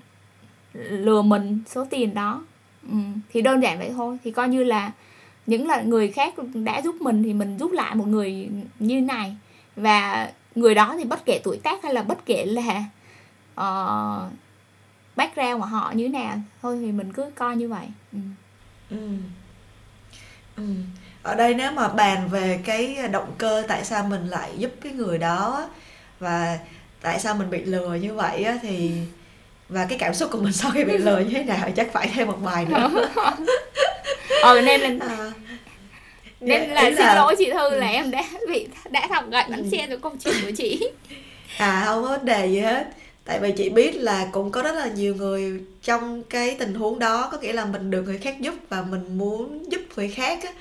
lừa 0.73 1.21
mình 1.21 1.59
số 1.67 1.85
tiền 1.89 2.13
đó. 2.13 2.45
Ừ, 2.91 2.97
thì 3.33 3.41
đơn 3.41 3.61
giản 3.61 3.79
vậy 3.79 3.91
thôi. 3.95 4.17
Thì 4.23 4.31
coi 4.31 4.49
như 4.49 4.63
là 4.63 4.91
những 5.45 5.67
là 5.67 5.81
người 5.81 6.11
khác 6.11 6.33
đã 6.53 6.81
giúp 6.81 6.95
mình 7.01 7.23
thì 7.23 7.33
mình 7.33 7.57
giúp 7.57 7.71
lại 7.71 7.95
một 7.95 8.07
người 8.07 8.49
như 8.79 9.01
này. 9.01 9.35
Và 9.75 10.31
người 10.55 10.75
đó 10.75 10.95
thì 10.97 11.03
bất 11.03 11.25
kể 11.25 11.39
tuổi 11.43 11.57
tác 11.57 11.83
hay 11.83 11.93
là 11.93 12.03
bất 12.03 12.25
kể 12.25 12.45
là 12.45 12.83
uh, 13.61 14.31
background 15.15 15.59
của 15.59 15.65
họ 15.65 15.91
như 15.95 16.03
thế 16.03 16.09
nào? 16.09 16.37
Thôi 16.61 16.77
thì 16.81 16.91
mình 16.91 17.13
cứ 17.13 17.31
coi 17.35 17.55
như 17.55 17.69
vậy. 17.69 17.87
Ừ. 18.13 18.19
Ừ. 18.89 18.97
Ừ. 20.57 20.63
ở 21.23 21.35
đây 21.35 21.53
nếu 21.53 21.71
mà 21.71 21.87
bàn 21.87 22.29
về 22.29 22.59
cái 22.65 22.97
động 23.11 23.33
cơ 23.37 23.63
tại 23.67 23.85
sao 23.85 24.03
mình 24.03 24.27
lại 24.27 24.51
giúp 24.57 24.71
cái 24.81 24.91
người 24.91 25.17
đó 25.17 25.69
và 26.19 26.59
tại 27.01 27.19
sao 27.19 27.35
mình 27.35 27.49
bị 27.49 27.65
lừa 27.65 27.95
như 27.95 28.13
vậy 28.13 28.43
á 28.43 28.57
thì 28.61 28.91
và 29.69 29.85
cái 29.89 29.97
cảm 29.97 30.13
xúc 30.13 30.29
của 30.31 30.37
mình 30.37 30.53
sau 30.61 30.71
khi 30.71 30.83
bị 30.83 30.97
lừa 30.97 31.19
như 31.19 31.33
thế 31.33 31.43
nào 31.43 31.69
chắc 31.75 31.93
phải 31.93 32.09
thêm 32.13 32.27
một 32.27 32.37
bài 32.43 32.65
nữa. 32.65 33.09
Ờ 34.41 34.61
nên 34.65 34.81
là 34.81 35.05
à, 35.05 35.31
nên 36.39 36.69
là, 36.69 36.81
là 36.81 36.91
xin 36.97 37.15
lỗi 37.15 37.35
chị 37.37 37.51
thư 37.51 37.69
là 37.69 37.87
em 37.87 38.11
đã 38.11 38.23
bị 38.47 38.67
đã 38.89 39.07
thọc 39.07 39.29
gậy 39.29 39.43
bắn 39.49 39.69
xe 39.71 39.87
rồi 39.87 39.99
câu 40.01 40.15
chuyện 40.23 40.35
của 40.45 40.51
chị. 40.57 40.89
À 41.57 41.83
không 41.85 42.03
có 42.03 42.09
vấn 42.09 42.25
đề 42.25 42.47
gì 42.47 42.59
hết 42.59 42.87
tại 43.27 43.39
vì 43.39 43.51
chị 43.51 43.69
biết 43.69 43.95
là 43.95 44.27
cũng 44.31 44.51
có 44.51 44.61
rất 44.61 44.75
là 44.75 44.87
nhiều 44.87 45.15
người 45.15 45.61
trong 45.81 46.23
cái 46.23 46.55
tình 46.59 46.73
huống 46.73 46.99
đó 46.99 47.29
có 47.31 47.37
nghĩa 47.37 47.53
là 47.53 47.65
mình 47.65 47.91
được 47.91 48.01
người 48.01 48.17
khác 48.17 48.41
giúp 48.41 48.53
và 48.69 48.81
mình 48.81 49.17
muốn 49.17 49.71
giúp 49.71 49.81
người 49.95 50.09
khác 50.09 50.39
á. 50.43 50.51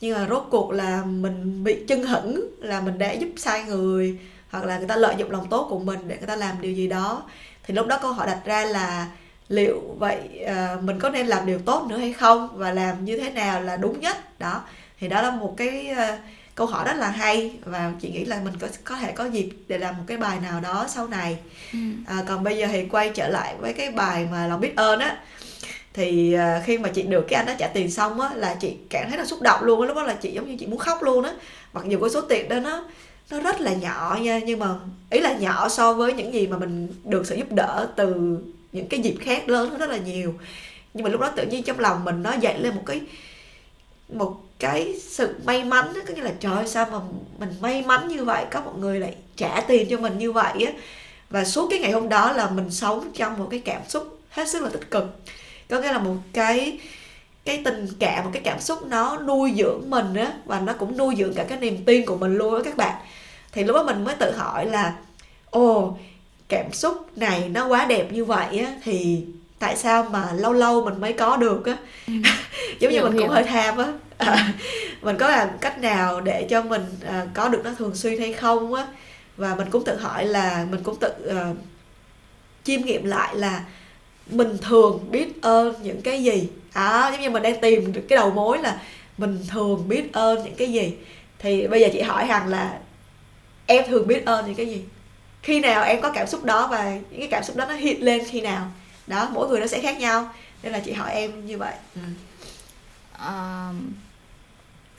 Nhưng 0.00 0.14
mà 0.14 0.26
rốt 0.28 0.46
cuộc 0.50 0.70
là 0.70 1.02
mình 1.04 1.64
bị 1.64 1.84
chân 1.88 2.02
hững 2.02 2.50
là 2.60 2.80
mình 2.80 2.98
đã 2.98 3.12
giúp 3.12 3.28
sai 3.36 3.62
người 3.62 4.18
hoặc 4.50 4.64
là 4.64 4.78
người 4.78 4.88
ta 4.88 4.96
lợi 4.96 5.14
dụng 5.18 5.30
lòng 5.30 5.46
tốt 5.50 5.66
của 5.70 5.78
mình 5.78 5.98
để 6.06 6.16
người 6.18 6.26
ta 6.26 6.36
làm 6.36 6.60
điều 6.60 6.72
gì 6.72 6.88
đó. 6.88 7.22
Thì 7.62 7.74
lúc 7.74 7.86
đó 7.86 7.98
câu 8.02 8.12
hỏi 8.12 8.26
đặt 8.26 8.40
ra 8.44 8.64
là 8.64 9.06
liệu 9.48 9.80
vậy 9.98 10.18
uh, 10.42 10.82
mình 10.82 11.00
có 11.00 11.10
nên 11.10 11.26
làm 11.26 11.46
điều 11.46 11.58
tốt 11.58 11.86
nữa 11.88 11.98
hay 11.98 12.12
không? 12.12 12.48
Và 12.52 12.72
làm 12.72 13.04
như 13.04 13.18
thế 13.18 13.30
nào 13.30 13.62
là 13.62 13.76
đúng 13.76 14.00
nhất? 14.00 14.38
Đó. 14.38 14.62
Thì 15.00 15.08
đó 15.08 15.22
là 15.22 15.30
một 15.30 15.54
cái 15.56 15.90
uh, 15.92 16.20
câu 16.56 16.66
hỏi 16.66 16.84
rất 16.84 16.96
là 16.96 17.10
hay 17.10 17.52
và 17.64 17.92
chị 18.00 18.10
nghĩ 18.10 18.24
là 18.24 18.40
mình 18.44 18.54
có 18.60 18.68
có 18.84 18.96
thể 18.96 19.12
có 19.12 19.24
dịp 19.24 19.48
để 19.68 19.78
làm 19.78 19.96
một 19.96 20.04
cái 20.06 20.16
bài 20.16 20.38
nào 20.42 20.60
đó 20.60 20.86
sau 20.88 21.08
này. 21.08 21.38
Ừ. 21.72 21.78
à, 22.06 22.24
còn 22.28 22.44
bây 22.44 22.56
giờ 22.56 22.66
thì 22.72 22.84
quay 22.84 23.10
trở 23.14 23.28
lại 23.28 23.54
với 23.60 23.72
cái 23.72 23.90
bài 23.90 24.28
mà 24.32 24.46
lòng 24.46 24.60
biết 24.60 24.76
ơn 24.76 25.00
á. 25.00 25.18
Thì 25.92 26.32
à, 26.32 26.62
khi 26.66 26.78
mà 26.78 26.88
chị 26.88 27.02
được 27.02 27.24
cái 27.28 27.36
anh 27.36 27.46
đó 27.46 27.52
trả 27.58 27.66
tiền 27.66 27.90
xong 27.90 28.20
á 28.20 28.30
là 28.34 28.54
chị 28.60 28.76
cảm 28.90 29.08
thấy 29.08 29.18
là 29.18 29.24
xúc 29.24 29.42
động 29.42 29.64
luôn 29.64 29.80
á 29.80 29.86
lúc 29.86 29.96
đó 29.96 30.02
là 30.02 30.14
chị 30.14 30.32
giống 30.32 30.50
như 30.50 30.56
chị 30.60 30.66
muốn 30.66 30.78
khóc 30.78 31.02
luôn 31.02 31.24
á. 31.24 31.32
Mặc 31.72 31.84
dù 31.88 32.00
cái 32.00 32.10
số 32.10 32.20
tiền 32.20 32.48
đó 32.48 32.60
nó 32.60 32.84
nó 33.30 33.40
rất 33.40 33.60
là 33.60 33.74
nhỏ 33.74 34.18
nha 34.22 34.38
nhưng 34.38 34.58
mà 34.58 34.66
ý 35.10 35.20
là 35.20 35.32
nhỏ 35.32 35.68
so 35.68 35.92
với 35.92 36.12
những 36.12 36.34
gì 36.34 36.46
mà 36.46 36.58
mình 36.58 36.88
được 37.04 37.26
sự 37.26 37.36
giúp 37.36 37.52
đỡ 37.52 37.88
từ 37.96 38.38
những 38.72 38.88
cái 38.88 39.00
dịp 39.00 39.14
khác 39.20 39.48
lớn 39.48 39.78
rất 39.78 39.90
là 39.90 39.96
nhiều. 39.96 40.34
Nhưng 40.94 41.04
mà 41.04 41.10
lúc 41.10 41.20
đó 41.20 41.30
tự 41.36 41.46
nhiên 41.46 41.62
trong 41.62 41.78
lòng 41.78 42.04
mình 42.04 42.22
nó 42.22 42.32
dậy 42.32 42.58
lên 42.58 42.74
một 42.74 42.82
cái 42.86 43.00
một 44.08 44.36
cái 44.58 44.94
sự 45.00 45.34
may 45.44 45.64
mắn 45.64 45.92
đó, 45.94 46.00
có 46.08 46.14
nghĩa 46.14 46.22
là 46.22 46.32
trời 46.40 46.54
ơi 46.56 46.66
sao 46.66 46.86
mà 46.92 46.98
mình 47.38 47.54
may 47.60 47.82
mắn 47.82 48.08
như 48.08 48.24
vậy? 48.24 48.44
Có 48.50 48.60
một 48.60 48.72
người 48.78 49.00
lại 49.00 49.14
trả 49.36 49.60
tiền 49.60 49.86
cho 49.90 49.98
mình 49.98 50.18
như 50.18 50.32
vậy 50.32 50.64
á. 50.66 50.72
Và 51.30 51.44
suốt 51.44 51.66
cái 51.70 51.78
ngày 51.78 51.92
hôm 51.92 52.08
đó 52.08 52.32
là 52.32 52.50
mình 52.50 52.70
sống 52.70 53.10
trong 53.14 53.38
một 53.38 53.48
cái 53.50 53.60
cảm 53.60 53.82
xúc 53.88 54.18
hết 54.30 54.48
sức 54.48 54.62
là 54.62 54.68
tích 54.68 54.90
cực. 54.90 55.04
Có 55.68 55.80
nghĩa 55.80 55.92
là 55.92 55.98
một 55.98 56.14
cái 56.32 56.78
cái 57.44 57.62
tình 57.64 57.88
cảm 57.98 58.24
một 58.24 58.30
cái 58.32 58.42
cảm 58.42 58.60
xúc 58.60 58.86
nó 58.86 59.18
nuôi 59.18 59.54
dưỡng 59.56 59.90
mình 59.90 60.14
á 60.14 60.32
và 60.44 60.60
nó 60.60 60.72
cũng 60.72 60.96
nuôi 60.96 61.14
dưỡng 61.18 61.34
cả 61.34 61.44
cái 61.44 61.58
niềm 61.58 61.84
tin 61.84 62.06
của 62.06 62.16
mình 62.16 62.36
luôn 62.36 62.54
á 62.54 62.60
các 62.64 62.76
bạn. 62.76 62.94
Thì 63.52 63.64
lúc 63.64 63.76
đó 63.76 63.82
mình 63.82 64.04
mới 64.04 64.14
tự 64.14 64.32
hỏi 64.36 64.66
là 64.66 64.94
ồ 65.50 65.96
cảm 66.48 66.72
xúc 66.72 67.18
này 67.18 67.48
nó 67.48 67.66
quá 67.66 67.84
đẹp 67.84 68.12
như 68.12 68.24
vậy 68.24 68.58
á 68.58 68.74
thì 68.82 69.24
tại 69.58 69.76
sao 69.76 70.02
mà 70.02 70.32
lâu 70.32 70.52
lâu 70.52 70.84
mình 70.84 71.00
mới 71.00 71.12
có 71.12 71.36
được 71.36 71.66
á? 71.66 71.76
Ừ. 72.06 72.12
giống 72.78 72.92
như 72.92 73.02
mình 73.02 73.12
hiểu. 73.12 73.22
cũng 73.22 73.30
hơi 73.30 73.44
tham 73.44 73.78
á. 73.78 73.92
À, 74.18 74.52
mình 75.02 75.16
có 75.18 75.28
làm 75.28 75.48
cách 75.60 75.78
nào 75.78 76.20
để 76.20 76.46
cho 76.50 76.62
mình 76.62 76.84
à, 77.06 77.26
có 77.34 77.48
được 77.48 77.60
nó 77.64 77.70
thường 77.78 77.94
xuyên 77.94 78.18
hay 78.18 78.32
không 78.32 78.74
á? 78.74 78.86
Và 79.36 79.54
mình 79.54 79.70
cũng 79.70 79.84
tự 79.84 79.96
hỏi 79.96 80.24
là 80.24 80.66
mình 80.70 80.82
cũng 80.82 80.96
tự 81.00 81.12
à, 81.28 81.52
chiêm 82.64 82.80
nghiệm 82.80 83.04
lại 83.04 83.36
là 83.36 83.64
mình 84.30 84.58
thường 84.58 85.10
biết 85.10 85.42
ơn 85.42 85.74
những 85.82 86.02
cái 86.02 86.24
gì? 86.24 86.48
À, 86.72 87.10
giống 87.12 87.20
như 87.20 87.30
mình 87.30 87.42
đang 87.42 87.60
tìm 87.60 87.92
được 87.92 88.02
cái 88.08 88.16
đầu 88.16 88.30
mối 88.30 88.58
là 88.58 88.80
mình 89.18 89.38
thường 89.48 89.88
biết 89.88 90.12
ơn 90.12 90.44
những 90.44 90.54
cái 90.54 90.72
gì? 90.72 90.94
Thì 91.38 91.66
bây 91.66 91.80
giờ 91.80 91.88
chị 91.92 92.00
hỏi 92.00 92.26
hằng 92.26 92.48
là 92.48 92.78
em 93.66 93.84
thường 93.88 94.06
biết 94.06 94.26
ơn 94.26 94.46
những 94.46 94.54
cái 94.54 94.66
gì? 94.66 94.84
Khi 95.42 95.60
nào 95.60 95.84
em 95.84 96.00
có 96.00 96.10
cảm 96.10 96.26
xúc 96.26 96.44
đó 96.44 96.68
và 96.70 96.90
những 97.10 97.20
cái 97.20 97.28
cảm 97.30 97.44
xúc 97.44 97.56
đó 97.56 97.66
nó 97.68 97.74
hiện 97.74 98.04
lên 98.04 98.22
khi 98.30 98.40
nào 98.40 98.70
đó 99.06 99.28
mỗi 99.32 99.48
người 99.48 99.60
nó 99.60 99.66
sẽ 99.66 99.80
khác 99.80 99.98
nhau 99.98 100.30
nên 100.62 100.72
là 100.72 100.78
chị 100.78 100.92
hỏi 100.92 101.12
em 101.12 101.46
như 101.46 101.58
vậy 101.58 101.74
ừ. 101.94 102.00
uh, 103.14 103.74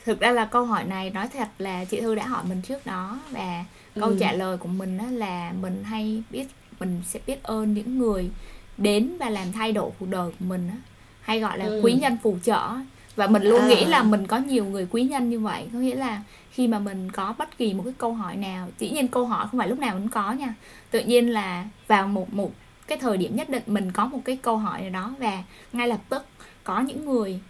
thực 0.04 0.20
ra 0.20 0.30
là 0.30 0.44
câu 0.44 0.64
hỏi 0.64 0.84
này 0.84 1.10
nói 1.10 1.28
thật 1.32 1.48
là 1.58 1.84
chị 1.84 2.00
thư 2.00 2.14
đã 2.14 2.26
hỏi 2.26 2.44
mình 2.48 2.62
trước 2.62 2.86
đó 2.86 3.20
và 3.30 3.64
câu 3.94 4.08
ừ. 4.08 4.16
trả 4.20 4.32
lời 4.32 4.56
của 4.56 4.68
mình 4.68 4.98
đó 4.98 5.04
là 5.10 5.52
mình 5.60 5.84
hay 5.84 6.22
biết 6.30 6.46
mình 6.80 7.02
sẽ 7.06 7.20
biết 7.26 7.42
ơn 7.42 7.74
những 7.74 7.98
người 7.98 8.30
đến 8.76 9.16
và 9.20 9.30
làm 9.30 9.52
thay 9.52 9.72
đổi 9.72 9.90
cuộc 9.98 10.08
đời 10.08 10.30
của 10.30 10.44
mình 10.44 10.68
đó. 10.68 10.74
hay 11.20 11.40
gọi 11.40 11.58
là 11.58 11.64
ừ. 11.64 11.80
quý 11.84 11.92
nhân 11.92 12.16
phù 12.22 12.36
trợ 12.44 12.68
và 13.16 13.26
mình 13.26 13.42
luôn 13.42 13.60
à. 13.60 13.68
nghĩ 13.68 13.84
là 13.84 14.02
mình 14.02 14.26
có 14.26 14.38
nhiều 14.38 14.64
người 14.64 14.86
quý 14.90 15.02
nhân 15.02 15.30
như 15.30 15.40
vậy 15.40 15.66
có 15.72 15.78
nghĩa 15.78 15.94
là 15.94 16.22
khi 16.50 16.66
mà 16.66 16.78
mình 16.78 17.10
có 17.10 17.34
bất 17.38 17.58
kỳ 17.58 17.74
một 17.74 17.82
cái 17.84 17.94
câu 17.98 18.12
hỏi 18.12 18.36
nào 18.36 18.68
dĩ 18.78 18.90
nhiên 18.90 19.08
câu 19.08 19.26
hỏi 19.26 19.46
không 19.50 19.58
phải 19.58 19.68
lúc 19.68 19.78
nào 19.78 19.94
cũng 19.94 20.08
có 20.08 20.32
nha 20.32 20.54
tự 20.90 21.00
nhiên 21.00 21.32
là 21.32 21.64
vào 21.86 22.06
một 22.06 22.34
một 22.34 22.52
cái 22.88 22.98
thời 22.98 23.16
điểm 23.16 23.36
nhất 23.36 23.50
định 23.50 23.62
mình 23.66 23.92
có 23.92 24.06
một 24.06 24.20
cái 24.24 24.38
câu 24.42 24.56
hỏi 24.56 24.80
nào 24.80 24.90
đó 24.90 25.14
và 25.18 25.42
ngay 25.72 25.88
lập 25.88 26.00
tức 26.08 26.26
có 26.64 26.80
những 26.80 27.04
người 27.04 27.40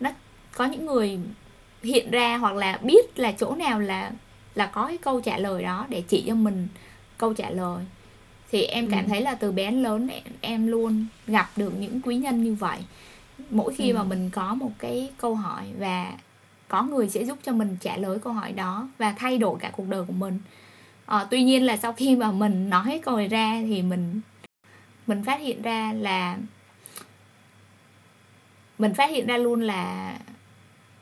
nó 0.00 0.10
có 0.54 0.64
những 0.64 0.86
người 0.86 1.18
hiện 1.82 2.10
ra 2.10 2.36
hoặc 2.36 2.54
là 2.54 2.78
biết 2.82 3.18
là 3.18 3.32
chỗ 3.32 3.54
nào 3.54 3.80
là 3.80 4.12
là 4.54 4.66
có 4.66 4.86
cái 4.86 4.98
câu 4.98 5.20
trả 5.20 5.38
lời 5.38 5.62
đó 5.62 5.86
để 5.88 6.02
chỉ 6.08 6.24
cho 6.26 6.34
mình 6.34 6.68
câu 7.18 7.34
trả 7.34 7.50
lời 7.50 7.84
thì 8.52 8.62
em 8.62 8.90
cảm 8.90 9.04
ừ. 9.04 9.08
thấy 9.08 9.20
là 9.20 9.34
từ 9.34 9.52
bé 9.52 9.70
đến 9.70 9.82
lớn 9.82 10.08
em, 10.08 10.22
em 10.40 10.66
luôn 10.66 11.06
gặp 11.26 11.50
được 11.56 11.72
những 11.78 12.00
quý 12.02 12.16
nhân 12.16 12.44
như 12.44 12.54
vậy 12.54 12.78
mỗi 13.50 13.74
khi 13.74 13.90
ừ. 13.90 13.96
mà 13.96 14.02
mình 14.02 14.30
có 14.30 14.54
một 14.54 14.70
cái 14.78 15.10
câu 15.18 15.34
hỏi 15.34 15.64
và 15.78 16.12
có 16.68 16.82
người 16.82 17.08
sẽ 17.08 17.24
giúp 17.24 17.38
cho 17.44 17.52
mình 17.52 17.76
trả 17.80 17.96
lời 17.96 18.18
câu 18.18 18.32
hỏi 18.32 18.52
đó 18.52 18.88
và 18.98 19.12
thay 19.12 19.38
đổi 19.38 19.58
cả 19.60 19.70
cuộc 19.76 19.88
đời 19.88 20.04
của 20.04 20.12
mình 20.12 20.38
à, 21.06 21.26
tuy 21.30 21.42
nhiên 21.42 21.66
là 21.66 21.76
sau 21.76 21.92
khi 21.92 22.16
mà 22.16 22.32
mình 22.32 22.70
nói 22.70 23.00
câu 23.04 23.16
này 23.16 23.28
ra 23.28 23.60
thì 23.66 23.82
mình 23.82 24.20
mình 25.06 25.24
phát 25.24 25.40
hiện 25.40 25.62
ra 25.62 25.92
là 25.92 26.38
mình 28.78 28.94
phát 28.94 29.10
hiện 29.10 29.26
ra 29.26 29.36
luôn 29.36 29.60
là 29.60 30.14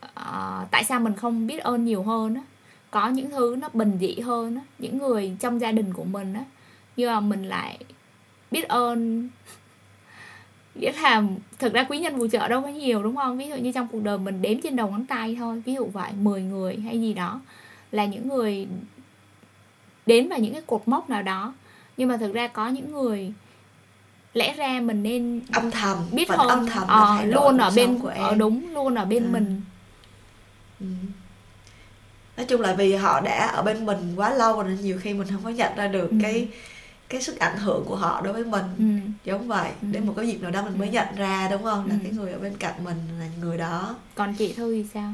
uh, 0.04 0.70
tại 0.70 0.84
sao 0.84 1.00
mình 1.00 1.14
không 1.16 1.46
biết 1.46 1.58
ơn 1.58 1.84
nhiều 1.84 2.02
hơn 2.02 2.34
á. 2.34 2.42
Có 2.90 3.08
những 3.08 3.30
thứ 3.30 3.56
nó 3.58 3.68
bình 3.72 3.98
dị 4.00 4.20
hơn 4.20 4.56
á 4.56 4.62
những 4.78 4.98
người 4.98 5.36
trong 5.40 5.60
gia 5.60 5.72
đình 5.72 5.92
của 5.92 6.04
mình 6.04 6.34
á 6.34 6.44
nhưng 6.96 7.10
mà 7.10 7.20
mình 7.20 7.44
lại 7.44 7.78
biết 8.50 8.68
ơn. 8.68 9.28
Nghĩa 10.74 10.92
là 10.92 11.22
thực 11.58 11.72
ra 11.72 11.86
quý 11.88 11.98
nhân 11.98 12.18
phù 12.18 12.28
trợ 12.28 12.48
đâu 12.48 12.62
có 12.62 12.68
nhiều 12.68 13.02
đúng 13.02 13.16
không? 13.16 13.38
Ví 13.38 13.48
dụ 13.48 13.56
như 13.56 13.72
trong 13.72 13.88
cuộc 13.88 14.02
đời 14.02 14.18
mình 14.18 14.42
đếm 14.42 14.60
trên 14.60 14.76
đầu 14.76 14.90
ngón 14.90 15.06
tay 15.06 15.36
thôi 15.38 15.62
ví 15.66 15.74
dụ 15.74 15.86
vậy 15.86 16.12
10 16.12 16.42
người 16.42 16.76
hay 16.76 17.00
gì 17.00 17.14
đó 17.14 17.40
là 17.92 18.04
những 18.04 18.28
người 18.28 18.66
đến 20.06 20.28
vào 20.28 20.38
những 20.38 20.52
cái 20.52 20.62
cột 20.66 20.82
mốc 20.86 21.10
nào 21.10 21.22
đó. 21.22 21.54
Nhưng 21.96 22.08
mà 22.08 22.16
thực 22.16 22.34
ra 22.34 22.46
có 22.46 22.68
những 22.68 22.92
người 22.92 23.32
lẽ 24.38 24.54
ra 24.56 24.80
mình 24.80 25.02
nên 25.02 25.40
âm 25.52 25.70
thầm 25.70 25.96
biết 26.12 26.28
hơn 26.28 26.48
âm 26.48 26.66
thầm 26.66 26.88
ờ, 26.88 27.24
luôn 27.24 27.58
ở 27.58 27.70
bên 27.76 27.98
của 27.98 28.08
em. 28.08 28.24
Ờ, 28.24 28.34
đúng 28.34 28.74
luôn 28.74 28.94
ở 28.94 29.04
bên 29.04 29.24
ừ. 29.24 29.28
mình 29.30 29.62
ừ. 30.80 30.86
nói 32.36 32.46
chung 32.46 32.60
là 32.60 32.74
vì 32.74 32.94
họ 32.94 33.20
đã 33.20 33.46
ở 33.46 33.62
bên 33.62 33.86
mình 33.86 34.14
quá 34.16 34.34
lâu 34.34 34.62
nên 34.62 34.80
nhiều 34.80 34.98
khi 35.02 35.14
mình 35.14 35.28
không 35.30 35.44
có 35.44 35.50
nhận 35.50 35.76
ra 35.76 35.88
được 35.88 36.10
ừ. 36.10 36.16
cái 36.22 36.48
cái 37.08 37.22
sức 37.22 37.38
ảnh 37.38 37.58
hưởng 37.58 37.84
của 37.84 37.96
họ 37.96 38.20
đối 38.20 38.32
với 38.32 38.44
mình 38.44 38.64
ừ. 38.78 39.10
giống 39.24 39.48
vậy 39.48 39.70
ừ. 39.82 39.88
đến 39.92 40.06
một 40.06 40.14
cái 40.16 40.26
dịp 40.26 40.42
nào 40.42 40.50
đó 40.50 40.62
mình 40.62 40.78
mới 40.78 40.88
ừ. 40.88 40.92
nhận 40.92 41.06
ra 41.16 41.48
đúng 41.50 41.62
không 41.62 41.88
là 41.88 41.94
ừ. 41.94 41.98
cái 42.02 42.12
người 42.12 42.32
ở 42.32 42.38
bên 42.38 42.56
cạnh 42.56 42.84
mình 42.84 42.96
là 43.20 43.26
người 43.40 43.58
đó 43.58 43.96
còn 44.14 44.34
chị 44.34 44.52
thư 44.52 44.74
thì 44.74 44.88
sao 44.94 45.12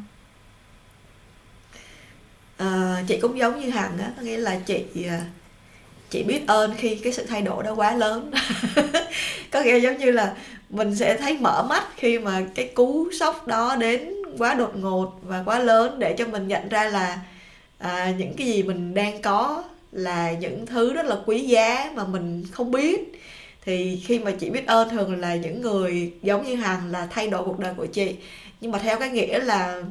à, 2.56 3.02
chị 3.08 3.18
cũng 3.22 3.38
giống 3.38 3.60
như 3.60 3.70
hằng 3.70 3.98
á 3.98 4.12
có 4.16 4.22
nghĩa 4.22 4.38
là 4.38 4.58
chị 4.66 4.84
ờ, 5.08 5.16
chị 6.14 6.22
biết 6.22 6.46
ơn 6.46 6.74
khi 6.76 6.94
cái 6.94 7.12
sự 7.12 7.26
thay 7.26 7.42
đổi 7.42 7.64
đó 7.64 7.74
quá 7.74 7.94
lớn. 7.94 8.30
Có 9.50 9.62
nghĩa 9.62 9.78
giống 9.78 9.98
như 9.98 10.10
là 10.10 10.34
mình 10.70 10.96
sẽ 10.96 11.16
thấy 11.16 11.38
mở 11.38 11.66
mắt 11.68 11.84
khi 11.96 12.18
mà 12.18 12.42
cái 12.54 12.68
cú 12.74 13.08
sốc 13.12 13.46
đó 13.46 13.76
đến 13.76 14.14
quá 14.38 14.54
đột 14.54 14.76
ngột 14.76 15.12
và 15.22 15.42
quá 15.46 15.58
lớn 15.58 15.98
để 15.98 16.14
cho 16.18 16.26
mình 16.26 16.48
nhận 16.48 16.68
ra 16.68 16.84
là 16.84 17.18
à, 17.78 18.12
những 18.18 18.34
cái 18.36 18.46
gì 18.46 18.62
mình 18.62 18.94
đang 18.94 19.22
có 19.22 19.64
là 19.92 20.32
những 20.32 20.66
thứ 20.66 20.92
rất 20.94 21.06
là 21.06 21.16
quý 21.26 21.40
giá 21.40 21.92
mà 21.94 22.04
mình 22.04 22.44
không 22.52 22.70
biết. 22.70 23.20
Thì 23.64 24.02
khi 24.04 24.18
mà 24.18 24.30
chị 24.30 24.50
biết 24.50 24.66
ơn 24.66 24.88
thường 24.90 25.20
là 25.20 25.34
những 25.34 25.62
người 25.62 26.12
giống 26.22 26.46
như 26.46 26.54
hằng 26.54 26.90
là 26.90 27.06
thay 27.10 27.28
đổi 27.28 27.44
cuộc 27.44 27.58
đời 27.58 27.74
của 27.76 27.86
chị. 27.86 28.16
Nhưng 28.60 28.72
mà 28.72 28.78
theo 28.78 28.98
cái 28.98 29.10
nghĩa 29.10 29.38
là 29.38 29.82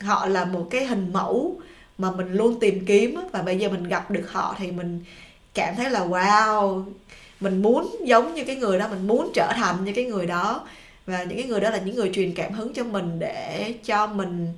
họ 0.00 0.26
là 0.26 0.44
một 0.44 0.66
cái 0.70 0.84
hình 0.84 1.12
mẫu 1.12 1.60
mà 1.98 2.10
mình 2.10 2.32
luôn 2.32 2.60
tìm 2.60 2.86
kiếm 2.86 3.20
và 3.32 3.42
bây 3.42 3.58
giờ 3.58 3.68
mình 3.68 3.84
gặp 3.84 4.10
được 4.10 4.32
họ 4.32 4.56
thì 4.58 4.70
mình 4.72 5.00
cảm 5.56 5.74
thấy 5.76 5.90
là 5.90 6.00
wow 6.00 6.84
mình 7.40 7.62
muốn 7.62 7.96
giống 8.04 8.34
như 8.34 8.44
cái 8.44 8.56
người 8.56 8.78
đó 8.78 8.88
mình 8.88 9.06
muốn 9.06 9.30
trở 9.34 9.52
thành 9.56 9.84
như 9.84 9.92
cái 9.92 10.04
người 10.04 10.26
đó. 10.26 10.66
Và 11.06 11.24
những 11.24 11.38
cái 11.38 11.46
người 11.46 11.60
đó 11.60 11.70
là 11.70 11.78
những 11.78 11.94
người 11.94 12.10
truyền 12.14 12.34
cảm 12.34 12.52
hứng 12.52 12.74
cho 12.74 12.84
mình 12.84 13.18
để 13.18 13.74
cho 13.84 14.06
mình 14.06 14.52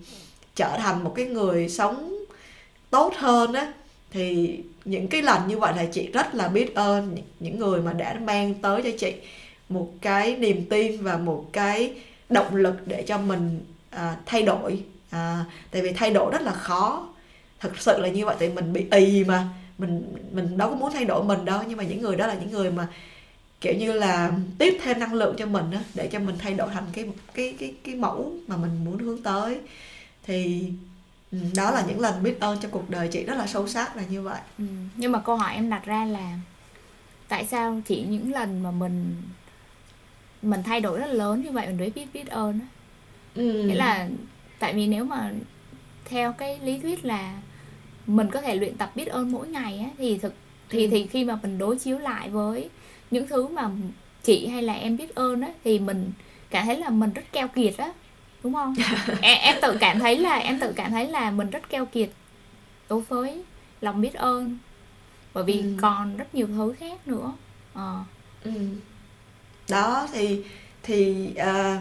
trở 0.56 0.78
thành 0.78 1.04
một 1.04 1.12
cái 1.16 1.26
người 1.26 1.68
sống 1.68 2.18
tốt 2.90 3.12
hơn 3.16 3.52
á. 3.52 3.72
Thì 4.10 4.58
những 4.84 5.08
cái 5.08 5.22
lần 5.22 5.48
như 5.48 5.58
vậy 5.58 5.72
là 5.76 5.84
chị 5.92 6.06
rất 6.12 6.34
là 6.34 6.48
biết 6.48 6.74
ơn 6.74 7.16
những 7.40 7.58
người 7.58 7.80
mà 7.80 7.92
đã 7.92 8.16
mang 8.24 8.54
tới 8.54 8.82
cho 8.82 8.90
chị 8.98 9.14
một 9.68 9.88
cái 10.00 10.36
niềm 10.36 10.64
tin 10.70 11.02
và 11.02 11.16
một 11.16 11.44
cái 11.52 11.92
động 12.28 12.56
lực 12.56 12.74
để 12.86 13.02
cho 13.02 13.18
mình 13.18 13.60
à, 13.90 14.16
thay 14.26 14.42
đổi. 14.42 14.82
À, 15.10 15.44
tại 15.70 15.82
vì 15.82 15.92
thay 15.92 16.10
đổi 16.10 16.32
rất 16.32 16.42
là 16.42 16.52
khó. 16.52 17.08
Thật 17.60 17.70
sự 17.78 17.98
là 17.98 18.08
như 18.08 18.26
vậy 18.26 18.36
tại 18.38 18.48
mình 18.48 18.72
bị 18.72 18.86
ì 18.90 19.24
mà 19.24 19.48
mình 19.78 20.14
mình 20.32 20.56
đâu 20.56 20.70
có 20.70 20.76
muốn 20.76 20.92
thay 20.92 21.04
đổi 21.04 21.24
mình 21.24 21.44
đâu 21.44 21.62
nhưng 21.68 21.78
mà 21.78 21.84
những 21.84 22.02
người 22.02 22.16
đó 22.16 22.26
là 22.26 22.34
những 22.34 22.50
người 22.50 22.70
mà 22.70 22.88
kiểu 23.60 23.74
như 23.78 23.92
là 23.92 24.32
tiếp 24.58 24.78
thêm 24.82 25.00
năng 25.00 25.14
lượng 25.14 25.36
cho 25.38 25.46
mình 25.46 25.70
đó, 25.70 25.78
để 25.94 26.08
cho 26.12 26.18
mình 26.18 26.36
thay 26.38 26.54
đổi 26.54 26.68
thành 26.74 26.84
cái 26.92 27.04
cái 27.34 27.56
cái 27.58 27.74
cái 27.84 27.94
mẫu 27.94 28.32
mà 28.46 28.56
mình 28.56 28.84
muốn 28.84 28.98
hướng 28.98 29.22
tới 29.22 29.58
thì 30.22 30.70
ừ, 31.32 31.38
đó 31.56 31.70
là 31.70 31.84
những 31.88 32.00
lần 32.00 32.22
biết 32.22 32.40
ơn 32.40 32.58
trong 32.60 32.70
cuộc 32.70 32.90
đời 32.90 33.08
chị 33.08 33.24
rất 33.24 33.34
là 33.34 33.46
sâu 33.46 33.68
sắc 33.68 33.96
là 33.96 34.02
như 34.10 34.22
vậy 34.22 34.40
ừ. 34.58 34.64
nhưng 34.96 35.12
mà 35.12 35.20
câu 35.20 35.36
hỏi 35.36 35.54
em 35.54 35.70
đặt 35.70 35.84
ra 35.84 36.04
là 36.04 36.38
tại 37.28 37.46
sao 37.46 37.80
chỉ 37.86 38.02
những 38.02 38.32
lần 38.32 38.62
mà 38.62 38.70
mình 38.70 39.16
mình 40.42 40.62
thay 40.62 40.80
đổi 40.80 40.98
rất 40.98 41.06
lớn 41.06 41.42
như 41.42 41.50
vậy 41.52 41.66
mình 41.66 41.78
mới 41.78 41.90
biết 41.90 42.06
biết 42.14 42.26
ơn 42.28 42.60
ừ. 43.34 43.62
nghĩa 43.62 43.74
là 43.74 44.08
tại 44.58 44.74
vì 44.74 44.86
nếu 44.86 45.04
mà 45.04 45.32
theo 46.04 46.32
cái 46.32 46.58
lý 46.62 46.78
thuyết 46.78 47.04
là 47.04 47.40
mình 48.08 48.30
có 48.30 48.40
thể 48.40 48.54
luyện 48.56 48.76
tập 48.76 48.90
biết 48.94 49.06
ơn 49.06 49.32
mỗi 49.32 49.48
ngày 49.48 49.78
á 49.78 49.90
thì 49.98 50.18
thực 50.18 50.34
thì 50.68 50.84
ừ. 50.84 50.88
thì 50.90 51.06
khi 51.06 51.24
mà 51.24 51.38
mình 51.42 51.58
đối 51.58 51.78
chiếu 51.78 51.98
lại 51.98 52.30
với 52.30 52.68
những 53.10 53.26
thứ 53.26 53.48
mà 53.48 53.70
chị 54.22 54.46
hay 54.46 54.62
là 54.62 54.72
em 54.72 54.96
biết 54.96 55.14
ơn 55.14 55.40
á 55.40 55.48
thì 55.64 55.78
mình 55.78 56.12
cảm 56.50 56.66
thấy 56.66 56.76
là 56.76 56.90
mình 56.90 57.12
rất 57.12 57.22
keo 57.32 57.48
kiệt 57.48 57.76
á 57.76 57.92
đúng 58.42 58.54
không 58.54 58.74
em, 59.20 59.38
em 59.40 59.56
tự 59.62 59.76
cảm 59.80 59.98
thấy 59.98 60.18
là 60.18 60.34
em 60.36 60.58
tự 60.58 60.72
cảm 60.76 60.90
thấy 60.90 61.08
là 61.08 61.30
mình 61.30 61.50
rất 61.50 61.68
keo 61.68 61.86
kiệt 61.86 62.10
đối 62.88 63.00
với 63.00 63.42
lòng 63.80 64.00
biết 64.00 64.14
ơn 64.14 64.58
bởi 65.34 65.44
vì 65.44 65.60
ừ. 65.60 65.74
còn 65.80 66.16
rất 66.16 66.34
nhiều 66.34 66.46
thứ 66.46 66.74
khác 66.80 67.08
nữa 67.08 67.32
à. 67.74 68.04
ừ. 68.44 68.50
đó 69.68 70.08
thì 70.12 70.44
thì 70.82 71.28
uh, 71.40 71.80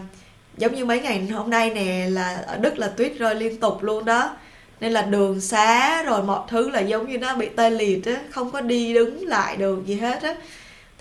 giống 0.58 0.74
như 0.74 0.84
mấy 0.84 1.00
ngày 1.00 1.26
hôm 1.26 1.50
nay 1.50 1.70
nè 1.70 2.08
là 2.10 2.34
ở 2.34 2.56
đức 2.56 2.78
là 2.78 2.88
tuyết 2.88 3.18
rơi 3.18 3.34
liên 3.34 3.60
tục 3.60 3.82
luôn 3.82 4.04
đó 4.04 4.36
nên 4.80 4.92
là 4.92 5.02
đường 5.02 5.40
xá 5.40 6.02
rồi 6.02 6.22
mọi 6.22 6.40
thứ 6.48 6.70
là 6.70 6.80
giống 6.80 7.08
như 7.10 7.18
nó 7.18 7.34
bị 7.34 7.48
tê 7.56 7.70
liệt 7.70 8.06
á, 8.06 8.16
không 8.30 8.50
có 8.50 8.60
đi 8.60 8.94
đứng 8.94 9.26
lại 9.26 9.56
được 9.56 9.86
gì 9.86 9.94
hết 9.94 10.22
á. 10.22 10.34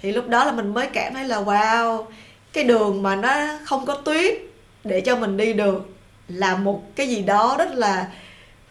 Thì 0.01 0.11
lúc 0.11 0.27
đó 0.27 0.45
là 0.45 0.51
mình 0.51 0.73
mới 0.73 0.87
cảm 0.87 1.13
thấy 1.13 1.23
là, 1.23 1.41
wow, 1.41 2.05
cái 2.53 2.63
đường 2.63 3.03
mà 3.03 3.15
nó 3.15 3.47
không 3.65 3.85
có 3.85 3.95
tuyết 3.95 4.37
để 4.83 5.01
cho 5.01 5.15
mình 5.15 5.37
đi 5.37 5.53
được 5.53 5.89
là 6.27 6.55
một 6.55 6.83
cái 6.95 7.07
gì 7.07 7.21
đó 7.21 7.55
rất 7.59 7.71
là 7.71 8.07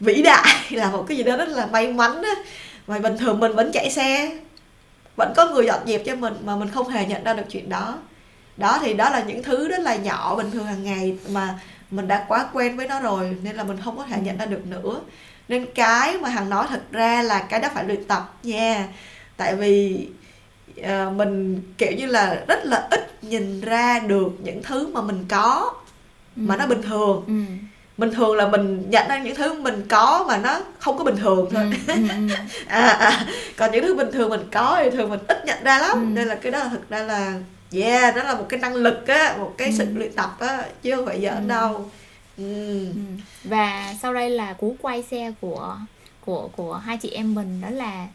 vĩ 0.00 0.22
đại, 0.22 0.56
là 0.70 0.90
một 0.90 1.04
cái 1.08 1.16
gì 1.16 1.22
đó 1.22 1.36
rất 1.36 1.48
là 1.48 1.66
may 1.66 1.92
mắn 1.92 2.22
á. 2.22 2.34
Mà 2.86 2.98
bình 2.98 3.18
thường 3.18 3.40
mình 3.40 3.52
vẫn 3.52 3.70
chạy 3.72 3.90
xe, 3.90 4.38
vẫn 5.16 5.32
có 5.36 5.50
người 5.50 5.66
dọn 5.66 5.80
dẹp 5.86 6.02
cho 6.06 6.16
mình 6.16 6.34
mà 6.44 6.56
mình 6.56 6.68
không 6.68 6.88
hề 6.88 7.06
nhận 7.06 7.24
ra 7.24 7.34
được 7.34 7.44
chuyện 7.50 7.68
đó. 7.68 7.98
Đó 8.56 8.78
thì 8.82 8.94
đó 8.94 9.10
là 9.10 9.24
những 9.26 9.42
thứ 9.42 9.68
rất 9.68 9.80
là 9.80 9.96
nhỏ 9.96 10.36
bình 10.36 10.50
thường 10.50 10.64
hàng 10.64 10.84
ngày 10.84 11.18
mà 11.28 11.58
mình 11.90 12.08
đã 12.08 12.24
quá 12.28 12.48
quen 12.52 12.76
với 12.76 12.88
nó 12.88 13.00
rồi 13.00 13.36
nên 13.42 13.56
là 13.56 13.64
mình 13.64 13.76
không 13.84 13.96
có 13.96 14.04
thể 14.04 14.20
nhận 14.20 14.38
ra 14.38 14.46
được 14.46 14.66
nữa 14.66 15.00
nên 15.48 15.66
cái 15.74 16.18
mà 16.18 16.28
hằng 16.28 16.50
nói 16.50 16.66
thật 16.68 16.82
ra 16.92 17.22
là 17.22 17.46
cái 17.50 17.60
đó 17.60 17.68
phải 17.74 17.84
luyện 17.84 18.04
tập 18.04 18.34
nha 18.42 18.88
tại 19.36 19.56
vì 19.56 20.08
uh, 20.80 21.12
mình 21.12 21.62
kiểu 21.78 21.92
như 21.92 22.06
là 22.06 22.44
rất 22.48 22.64
là 22.64 22.88
ít 22.90 23.24
nhìn 23.24 23.60
ra 23.60 23.98
được 23.98 24.32
những 24.42 24.62
thứ 24.62 24.86
mà 24.86 25.00
mình 25.00 25.24
có 25.28 25.74
mà 26.36 26.54
ừ. 26.54 26.58
nó 26.58 26.66
bình 26.66 26.82
thường 26.82 27.24
ừ. 27.26 27.32
Bình 27.98 28.10
thường 28.10 28.36
là 28.36 28.48
mình 28.48 28.90
nhận 28.90 29.08
ra 29.08 29.18
những 29.18 29.34
thứ 29.34 29.62
mình 29.62 29.82
có 29.88 30.24
mà 30.28 30.36
nó 30.36 30.60
không 30.78 30.98
có 30.98 31.04
bình 31.04 31.16
thường 31.16 31.48
thôi 31.54 31.72
ừ. 31.86 31.94
ừ, 31.94 32.08
ừ. 32.28 32.34
à, 32.66 32.86
à, 32.86 33.26
còn 33.56 33.72
những 33.72 33.82
thứ 33.82 33.94
bình 33.94 34.12
thường 34.12 34.30
mình 34.30 34.48
có 34.52 34.80
thì 34.84 34.90
thường 34.90 35.10
mình 35.10 35.20
ít 35.28 35.46
nhận 35.46 35.64
ra 35.64 35.78
lắm 35.78 35.90
ừ. 35.92 36.06
nên 36.14 36.28
là 36.28 36.34
cái 36.34 36.52
đó 36.52 36.58
là 36.58 36.68
thực 36.68 36.90
ra 36.90 37.02
là 37.02 37.32
yeah 37.72 38.16
đó 38.16 38.22
là 38.22 38.34
một 38.34 38.46
cái 38.48 38.60
năng 38.60 38.74
lực 38.74 39.06
á 39.06 39.36
một 39.38 39.54
cái 39.58 39.68
ừ. 39.68 39.74
sự 39.78 39.86
luyện 39.94 40.12
tập 40.12 40.36
á 40.40 40.62
chứ 40.82 40.96
không 40.96 41.06
phải 41.06 41.20
giỡn 41.20 41.34
ừ. 41.34 41.48
đâu 41.48 41.90
ừ. 42.38 42.84
Ừ. 42.86 42.92
và 43.44 43.94
sau 44.02 44.14
đây 44.14 44.30
là 44.30 44.52
cú 44.52 44.76
quay 44.82 45.02
xe 45.02 45.32
của 45.40 45.76
của 46.24 46.48
của 46.56 46.74
hai 46.74 46.96
chị 46.96 47.10
em 47.10 47.34
mình 47.34 47.60
đó 47.60 47.68
là 47.70 48.06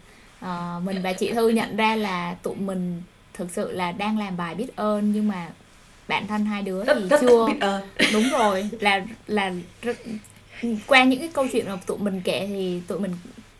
uh, 0.45 0.83
mình 0.83 1.01
và 1.03 1.13
chị 1.13 1.31
thư 1.31 1.49
nhận 1.49 1.77
ra 1.77 1.95
là 1.95 2.35
tụi 2.43 2.55
mình 2.55 3.01
thực 3.33 3.51
sự 3.51 3.71
là 3.71 3.91
đang 3.91 4.19
làm 4.19 4.37
bài 4.37 4.55
biết 4.55 4.75
ơn 4.75 5.11
nhưng 5.11 5.27
mà 5.27 5.47
bản 6.07 6.27
thân 6.27 6.45
hai 6.45 6.61
đứa 6.61 6.83
rất, 6.83 6.97
thì 6.99 7.09
rất 7.09 7.21
chưa 7.21 7.47
biết 7.47 7.59
ơn. 7.61 7.81
đúng 8.13 8.29
rồi 8.29 8.69
là 8.79 9.05
là 9.27 9.53
rất, 9.81 9.97
qua 10.87 11.03
những 11.03 11.19
cái 11.19 11.29
câu 11.33 11.47
chuyện 11.51 11.65
mà 11.65 11.75
tụi 11.85 11.97
mình 11.97 12.21
kể 12.23 12.47
thì 12.47 12.81
tụi 12.87 12.99
mình 12.99 13.11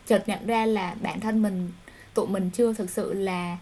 chợt 0.08 0.24
nhận 0.28 0.48
ra 0.48 0.66
là 0.66 0.96
bản 1.02 1.20
thân 1.20 1.42
mình 1.42 1.72
tụi 2.14 2.28
mình 2.28 2.50
chưa 2.54 2.74
thực 2.74 2.90
sự 2.90 3.14
là 3.14 3.58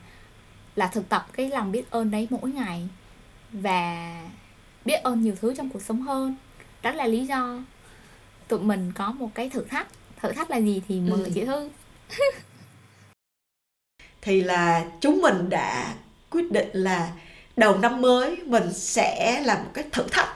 là 0.75 0.87
thực 0.87 1.09
tập 1.09 1.27
cái 1.33 1.49
lòng 1.49 1.71
biết 1.71 1.91
ơn 1.91 2.11
đấy 2.11 2.27
mỗi 2.29 2.51
ngày 2.51 2.87
và 3.51 4.13
biết 4.85 5.03
ơn 5.03 5.21
nhiều 5.21 5.35
thứ 5.41 5.53
trong 5.55 5.69
cuộc 5.69 5.81
sống 5.81 6.01
hơn 6.01 6.35
đó 6.81 6.91
là 6.91 7.07
lý 7.07 7.25
do 7.25 7.59
tụi 8.47 8.59
mình 8.59 8.91
có 8.95 9.11
một 9.11 9.29
cái 9.35 9.49
thử 9.49 9.63
thách 9.63 9.87
thử 10.21 10.31
thách 10.31 10.51
là 10.51 10.57
gì 10.57 10.81
thì 10.87 10.99
mời 10.99 11.23
ừ. 11.23 11.31
chị 11.33 11.45
thư 11.45 11.69
thì 14.21 14.41
là 14.41 14.85
chúng 15.01 15.21
mình 15.21 15.49
đã 15.49 15.95
quyết 16.29 16.51
định 16.51 16.69
là 16.73 17.11
đầu 17.59 17.77
năm 17.77 18.01
mới 18.01 18.37
mình 18.45 18.73
sẽ 18.73 19.41
làm 19.45 19.57
một 19.57 19.69
cái 19.73 19.83
thử 19.91 20.03
thách 20.11 20.29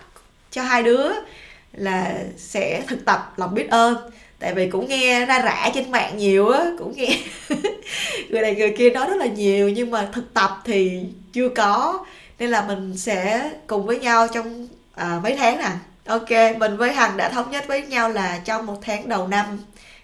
cho 0.52 0.64
hai 0.64 0.84
đứa 0.84 1.12
là 1.72 2.14
sẽ 2.38 2.82
thực 2.88 3.06
tập 3.06 3.34
lòng 3.38 3.54
biết 3.54 3.70
ơn. 3.70 4.12
Tại 4.40 4.54
vì 4.54 4.70
cũng 4.70 4.88
nghe 4.88 5.26
ra 5.26 5.42
rã 5.42 5.70
trên 5.74 5.92
mạng 5.92 6.18
nhiều 6.18 6.50
á 6.50 6.66
cũng 6.80 6.94
nghe 6.96 7.18
người 8.30 8.42
này 8.42 8.56
người 8.56 8.76
kia 8.78 8.90
nói 8.90 9.08
rất 9.10 9.18
là 9.18 9.26
nhiều 9.26 9.70
nhưng 9.70 9.92
mà 9.92 10.10
thực 10.14 10.34
tập 10.34 10.62
thì 10.66 11.02
chưa 11.34 11.50
có. 11.50 12.06
Nên 12.40 12.50
là 12.50 12.62
mình 12.62 12.98
sẽ 12.98 13.52
cùng 13.68 13.86
với 13.86 14.00
nhau 14.00 14.28
trong 14.34 14.68
à, 14.96 15.20
mấy 15.24 15.36
tháng 15.36 15.58
nè. 15.58 15.70
Ok 16.06 16.30
mình 16.58 16.78
với 16.78 16.94
hằng 16.94 17.18
đã 17.18 17.30
thống 17.30 17.52
nhất 17.52 17.66
với 17.68 17.82
nhau 17.82 18.10
là 18.10 18.42
trong 18.46 18.66
một 18.66 18.78
tháng 18.82 19.10
đầu 19.10 19.28
năm 19.28 19.46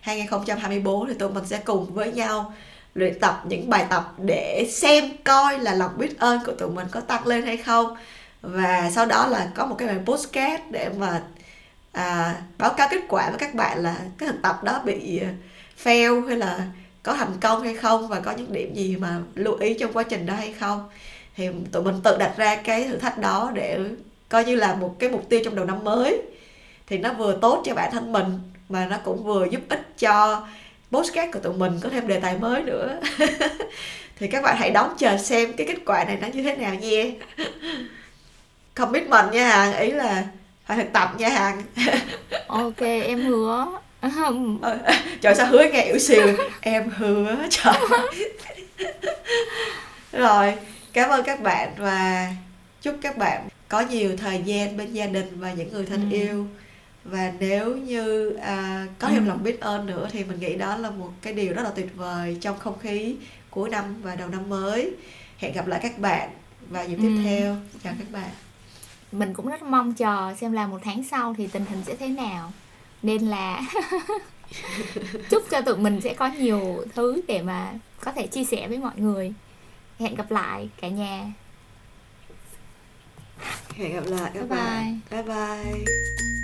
2024 0.02 1.08
thì 1.08 1.14
tụi 1.14 1.30
mình 1.30 1.46
sẽ 1.46 1.58
cùng 1.66 1.94
với 1.94 2.12
nhau 2.12 2.54
luyện 2.94 3.20
tập 3.20 3.44
những 3.48 3.70
bài 3.70 3.86
tập 3.90 4.14
để 4.18 4.68
xem 4.72 5.10
coi 5.24 5.60
là 5.60 5.74
lòng 5.74 5.92
biết 5.98 6.20
ơn 6.20 6.40
của 6.46 6.52
tụi 6.52 6.70
mình 6.70 6.88
có 6.92 7.00
tăng 7.00 7.28
lên 7.28 7.46
hay 7.46 7.58
không. 7.58 7.98
Và 8.42 8.92
sau 8.96 9.06
đó 9.06 9.28
là 9.28 9.52
có 9.56 9.66
một 9.66 9.76
cái 9.80 9.88
bài 9.88 9.98
postcard 10.06 10.64
để 10.70 10.90
mà 10.98 11.22
à, 11.92 12.36
báo 12.58 12.74
cáo 12.74 12.88
kết 12.92 13.02
quả 13.10 13.30
với 13.30 13.40
các 13.40 13.56
bạn 13.56 13.84
là 13.84 13.96
cái 14.18 14.30
thực 14.30 14.42
tập 14.42 14.64
đó 14.64 14.82
bị 14.86 15.20
à, 15.20 15.30
fail 15.84 16.28
hay 16.28 16.38
là 16.38 16.68
có 17.04 17.14
thành 17.14 17.34
công 17.42 17.64
hay 17.64 17.76
không 17.76 18.08
và 18.08 18.20
có 18.20 18.32
những 18.32 18.54
điểm 18.54 18.74
gì 18.74 18.96
mà 18.96 19.20
lưu 19.36 19.56
ý 19.56 19.74
trong 19.74 19.94
quá 19.94 20.04
trình 20.04 20.26
đó 20.26 20.34
hay 20.34 20.54
không. 20.54 20.90
Thì 21.36 21.50
tụi 21.72 21.84
mình 21.84 22.02
tự 22.04 22.18
đặt 22.18 22.34
ra 22.38 22.56
cái 22.56 22.84
thử 22.84 22.98
thách 22.98 23.18
đó 23.18 23.52
để 23.54 23.80
coi 24.30 24.46
như 24.46 24.56
là 24.56 24.76
một 24.76 24.96
cái 25.00 25.10
mục 25.10 25.30
tiêu 25.30 25.42
trong 25.46 25.56
đầu 25.56 25.66
năm 25.66 25.84
mới. 25.84 26.22
Thì 26.88 26.98
nó 26.98 27.14
vừa 27.14 27.38
tốt 27.42 27.64
cho 27.66 27.76
bản 27.76 27.92
thân 27.92 28.12
mình 28.12 28.40
mà 28.70 28.86
nó 28.86 28.98
cũng 29.04 29.24
vừa 29.24 29.46
giúp 29.46 29.62
ích 29.70 29.98
cho 30.00 30.48
postcard 30.92 31.34
của 31.34 31.40
tụi 31.40 31.54
mình 31.54 31.80
có 31.84 31.90
thêm 31.90 32.08
đề 32.08 32.20
tài 32.20 32.38
mới 32.38 32.62
nữa. 32.62 33.00
Thì 34.20 34.28
các 34.28 34.44
bạn 34.44 34.58
hãy 34.58 34.72
đón 34.72 34.96
chờ 34.98 35.18
xem 35.18 35.54
cái 35.54 35.68
kết 35.68 35.78
quả 35.86 36.04
này 36.04 36.18
nó 36.22 36.28
như 36.28 36.44
thế 36.44 36.56
nào 36.56 36.76
nha. 36.76 37.04
Commitment 38.76 39.32
nha 39.32 39.48
hàng 39.48 39.78
ý 39.78 39.92
là 39.92 40.26
phải 40.66 40.78
thực 40.78 40.94
tập 40.94 41.14
nha 41.18 41.30
hàng 41.30 41.64
ok 42.48 42.80
em 42.82 43.22
hứa. 43.22 43.68
Ờ, 44.62 44.78
trời 45.22 45.36
sao 45.36 45.48
hứa 45.48 45.66
nghe 45.72 45.84
yếu 45.84 46.00
xìu. 46.00 46.28
Em 46.62 46.90
hứa 46.98 47.36
trời 47.50 47.74
rồi 50.12 50.54
cảm 50.94 51.10
ơn 51.10 51.24
các 51.24 51.42
bạn 51.42 51.74
và 51.78 52.28
chúc 52.82 52.96
các 53.02 53.18
bạn 53.18 53.48
có 53.68 53.82
nhiều 53.82 54.18
thời 54.18 54.42
gian 54.46 54.78
bên 54.78 54.94
gia 54.94 55.06
đình 55.06 55.40
và 55.40 55.54
những 55.54 55.74
người 55.74 55.86
thân 55.86 56.10
ừ. 56.12 56.18
yêu 56.18 56.48
và 57.04 57.34
nếu 57.40 57.78
như 57.78 58.30
à, 58.34 58.88
có 59.00 59.08
thêm 59.08 59.26
ừ. 59.26 59.30
lòng 59.30 59.44
biết 59.44 59.60
ơn 59.60 59.86
nữa 59.86 60.08
thì 60.12 60.24
mình 60.24 60.40
nghĩ 60.40 60.56
đó 60.56 60.78
là 60.78 60.90
một 60.90 61.12
cái 61.22 61.34
điều 61.34 61.54
rất 61.54 61.64
là 61.64 61.70
tuyệt 61.70 61.96
vời 61.96 62.38
trong 62.42 62.60
không 62.60 62.80
khí 62.80 63.16
cuối 63.50 63.70
năm 63.70 64.02
và 64.02 64.16
đầu 64.16 64.30
năm 64.30 64.50
mới. 64.50 64.92
Hẹn 65.38 65.54
gặp 65.54 65.68
lại 65.68 65.80
các 65.84 66.00
bạn 66.00 66.30
vào 66.70 66.86
dịp 66.86 66.96
ừ. 66.96 67.02
tiếp 67.02 67.22
theo. 67.24 67.56
Chào 67.84 67.94
các 68.00 68.12
bạn. 68.12 68.30
Mình 69.12 69.34
cũng 69.34 69.50
rất 69.50 69.62
mong 69.62 69.94
chờ 69.94 70.34
xem 70.38 70.52
là 70.52 70.68
một 70.68 70.80
tháng 70.84 71.04
sau 71.04 71.34
thì 71.38 71.48
tình 71.48 71.66
hình 71.70 71.84
sẽ 71.86 71.96
thế 71.96 72.08
nào. 72.08 72.52
Nên 73.04 73.22
là 73.22 73.62
chúc 75.30 75.44
cho 75.50 75.62
tụi 75.62 75.78
mình 75.78 76.02
sẽ 76.02 76.14
có 76.14 76.28
nhiều 76.28 76.86
thứ 76.96 77.22
để 77.28 77.42
mà 77.42 77.74
có 78.00 78.12
thể 78.12 78.28
chia 78.28 78.44
sẻ 78.44 78.68
với 78.68 78.78
mọi 78.78 78.94
người. 78.98 79.34
Hẹn 80.00 80.16
gặp 80.16 80.32
lại 80.32 80.70
cả 80.82 80.88
nhà. 80.88 81.26
Hẹn 83.76 83.94
gặp 83.94 84.04
lại 84.06 84.32
các 84.34 84.50
bye. 84.50 84.58
bạn. 84.58 85.00
Bye 85.12 85.24
bye 85.24 86.39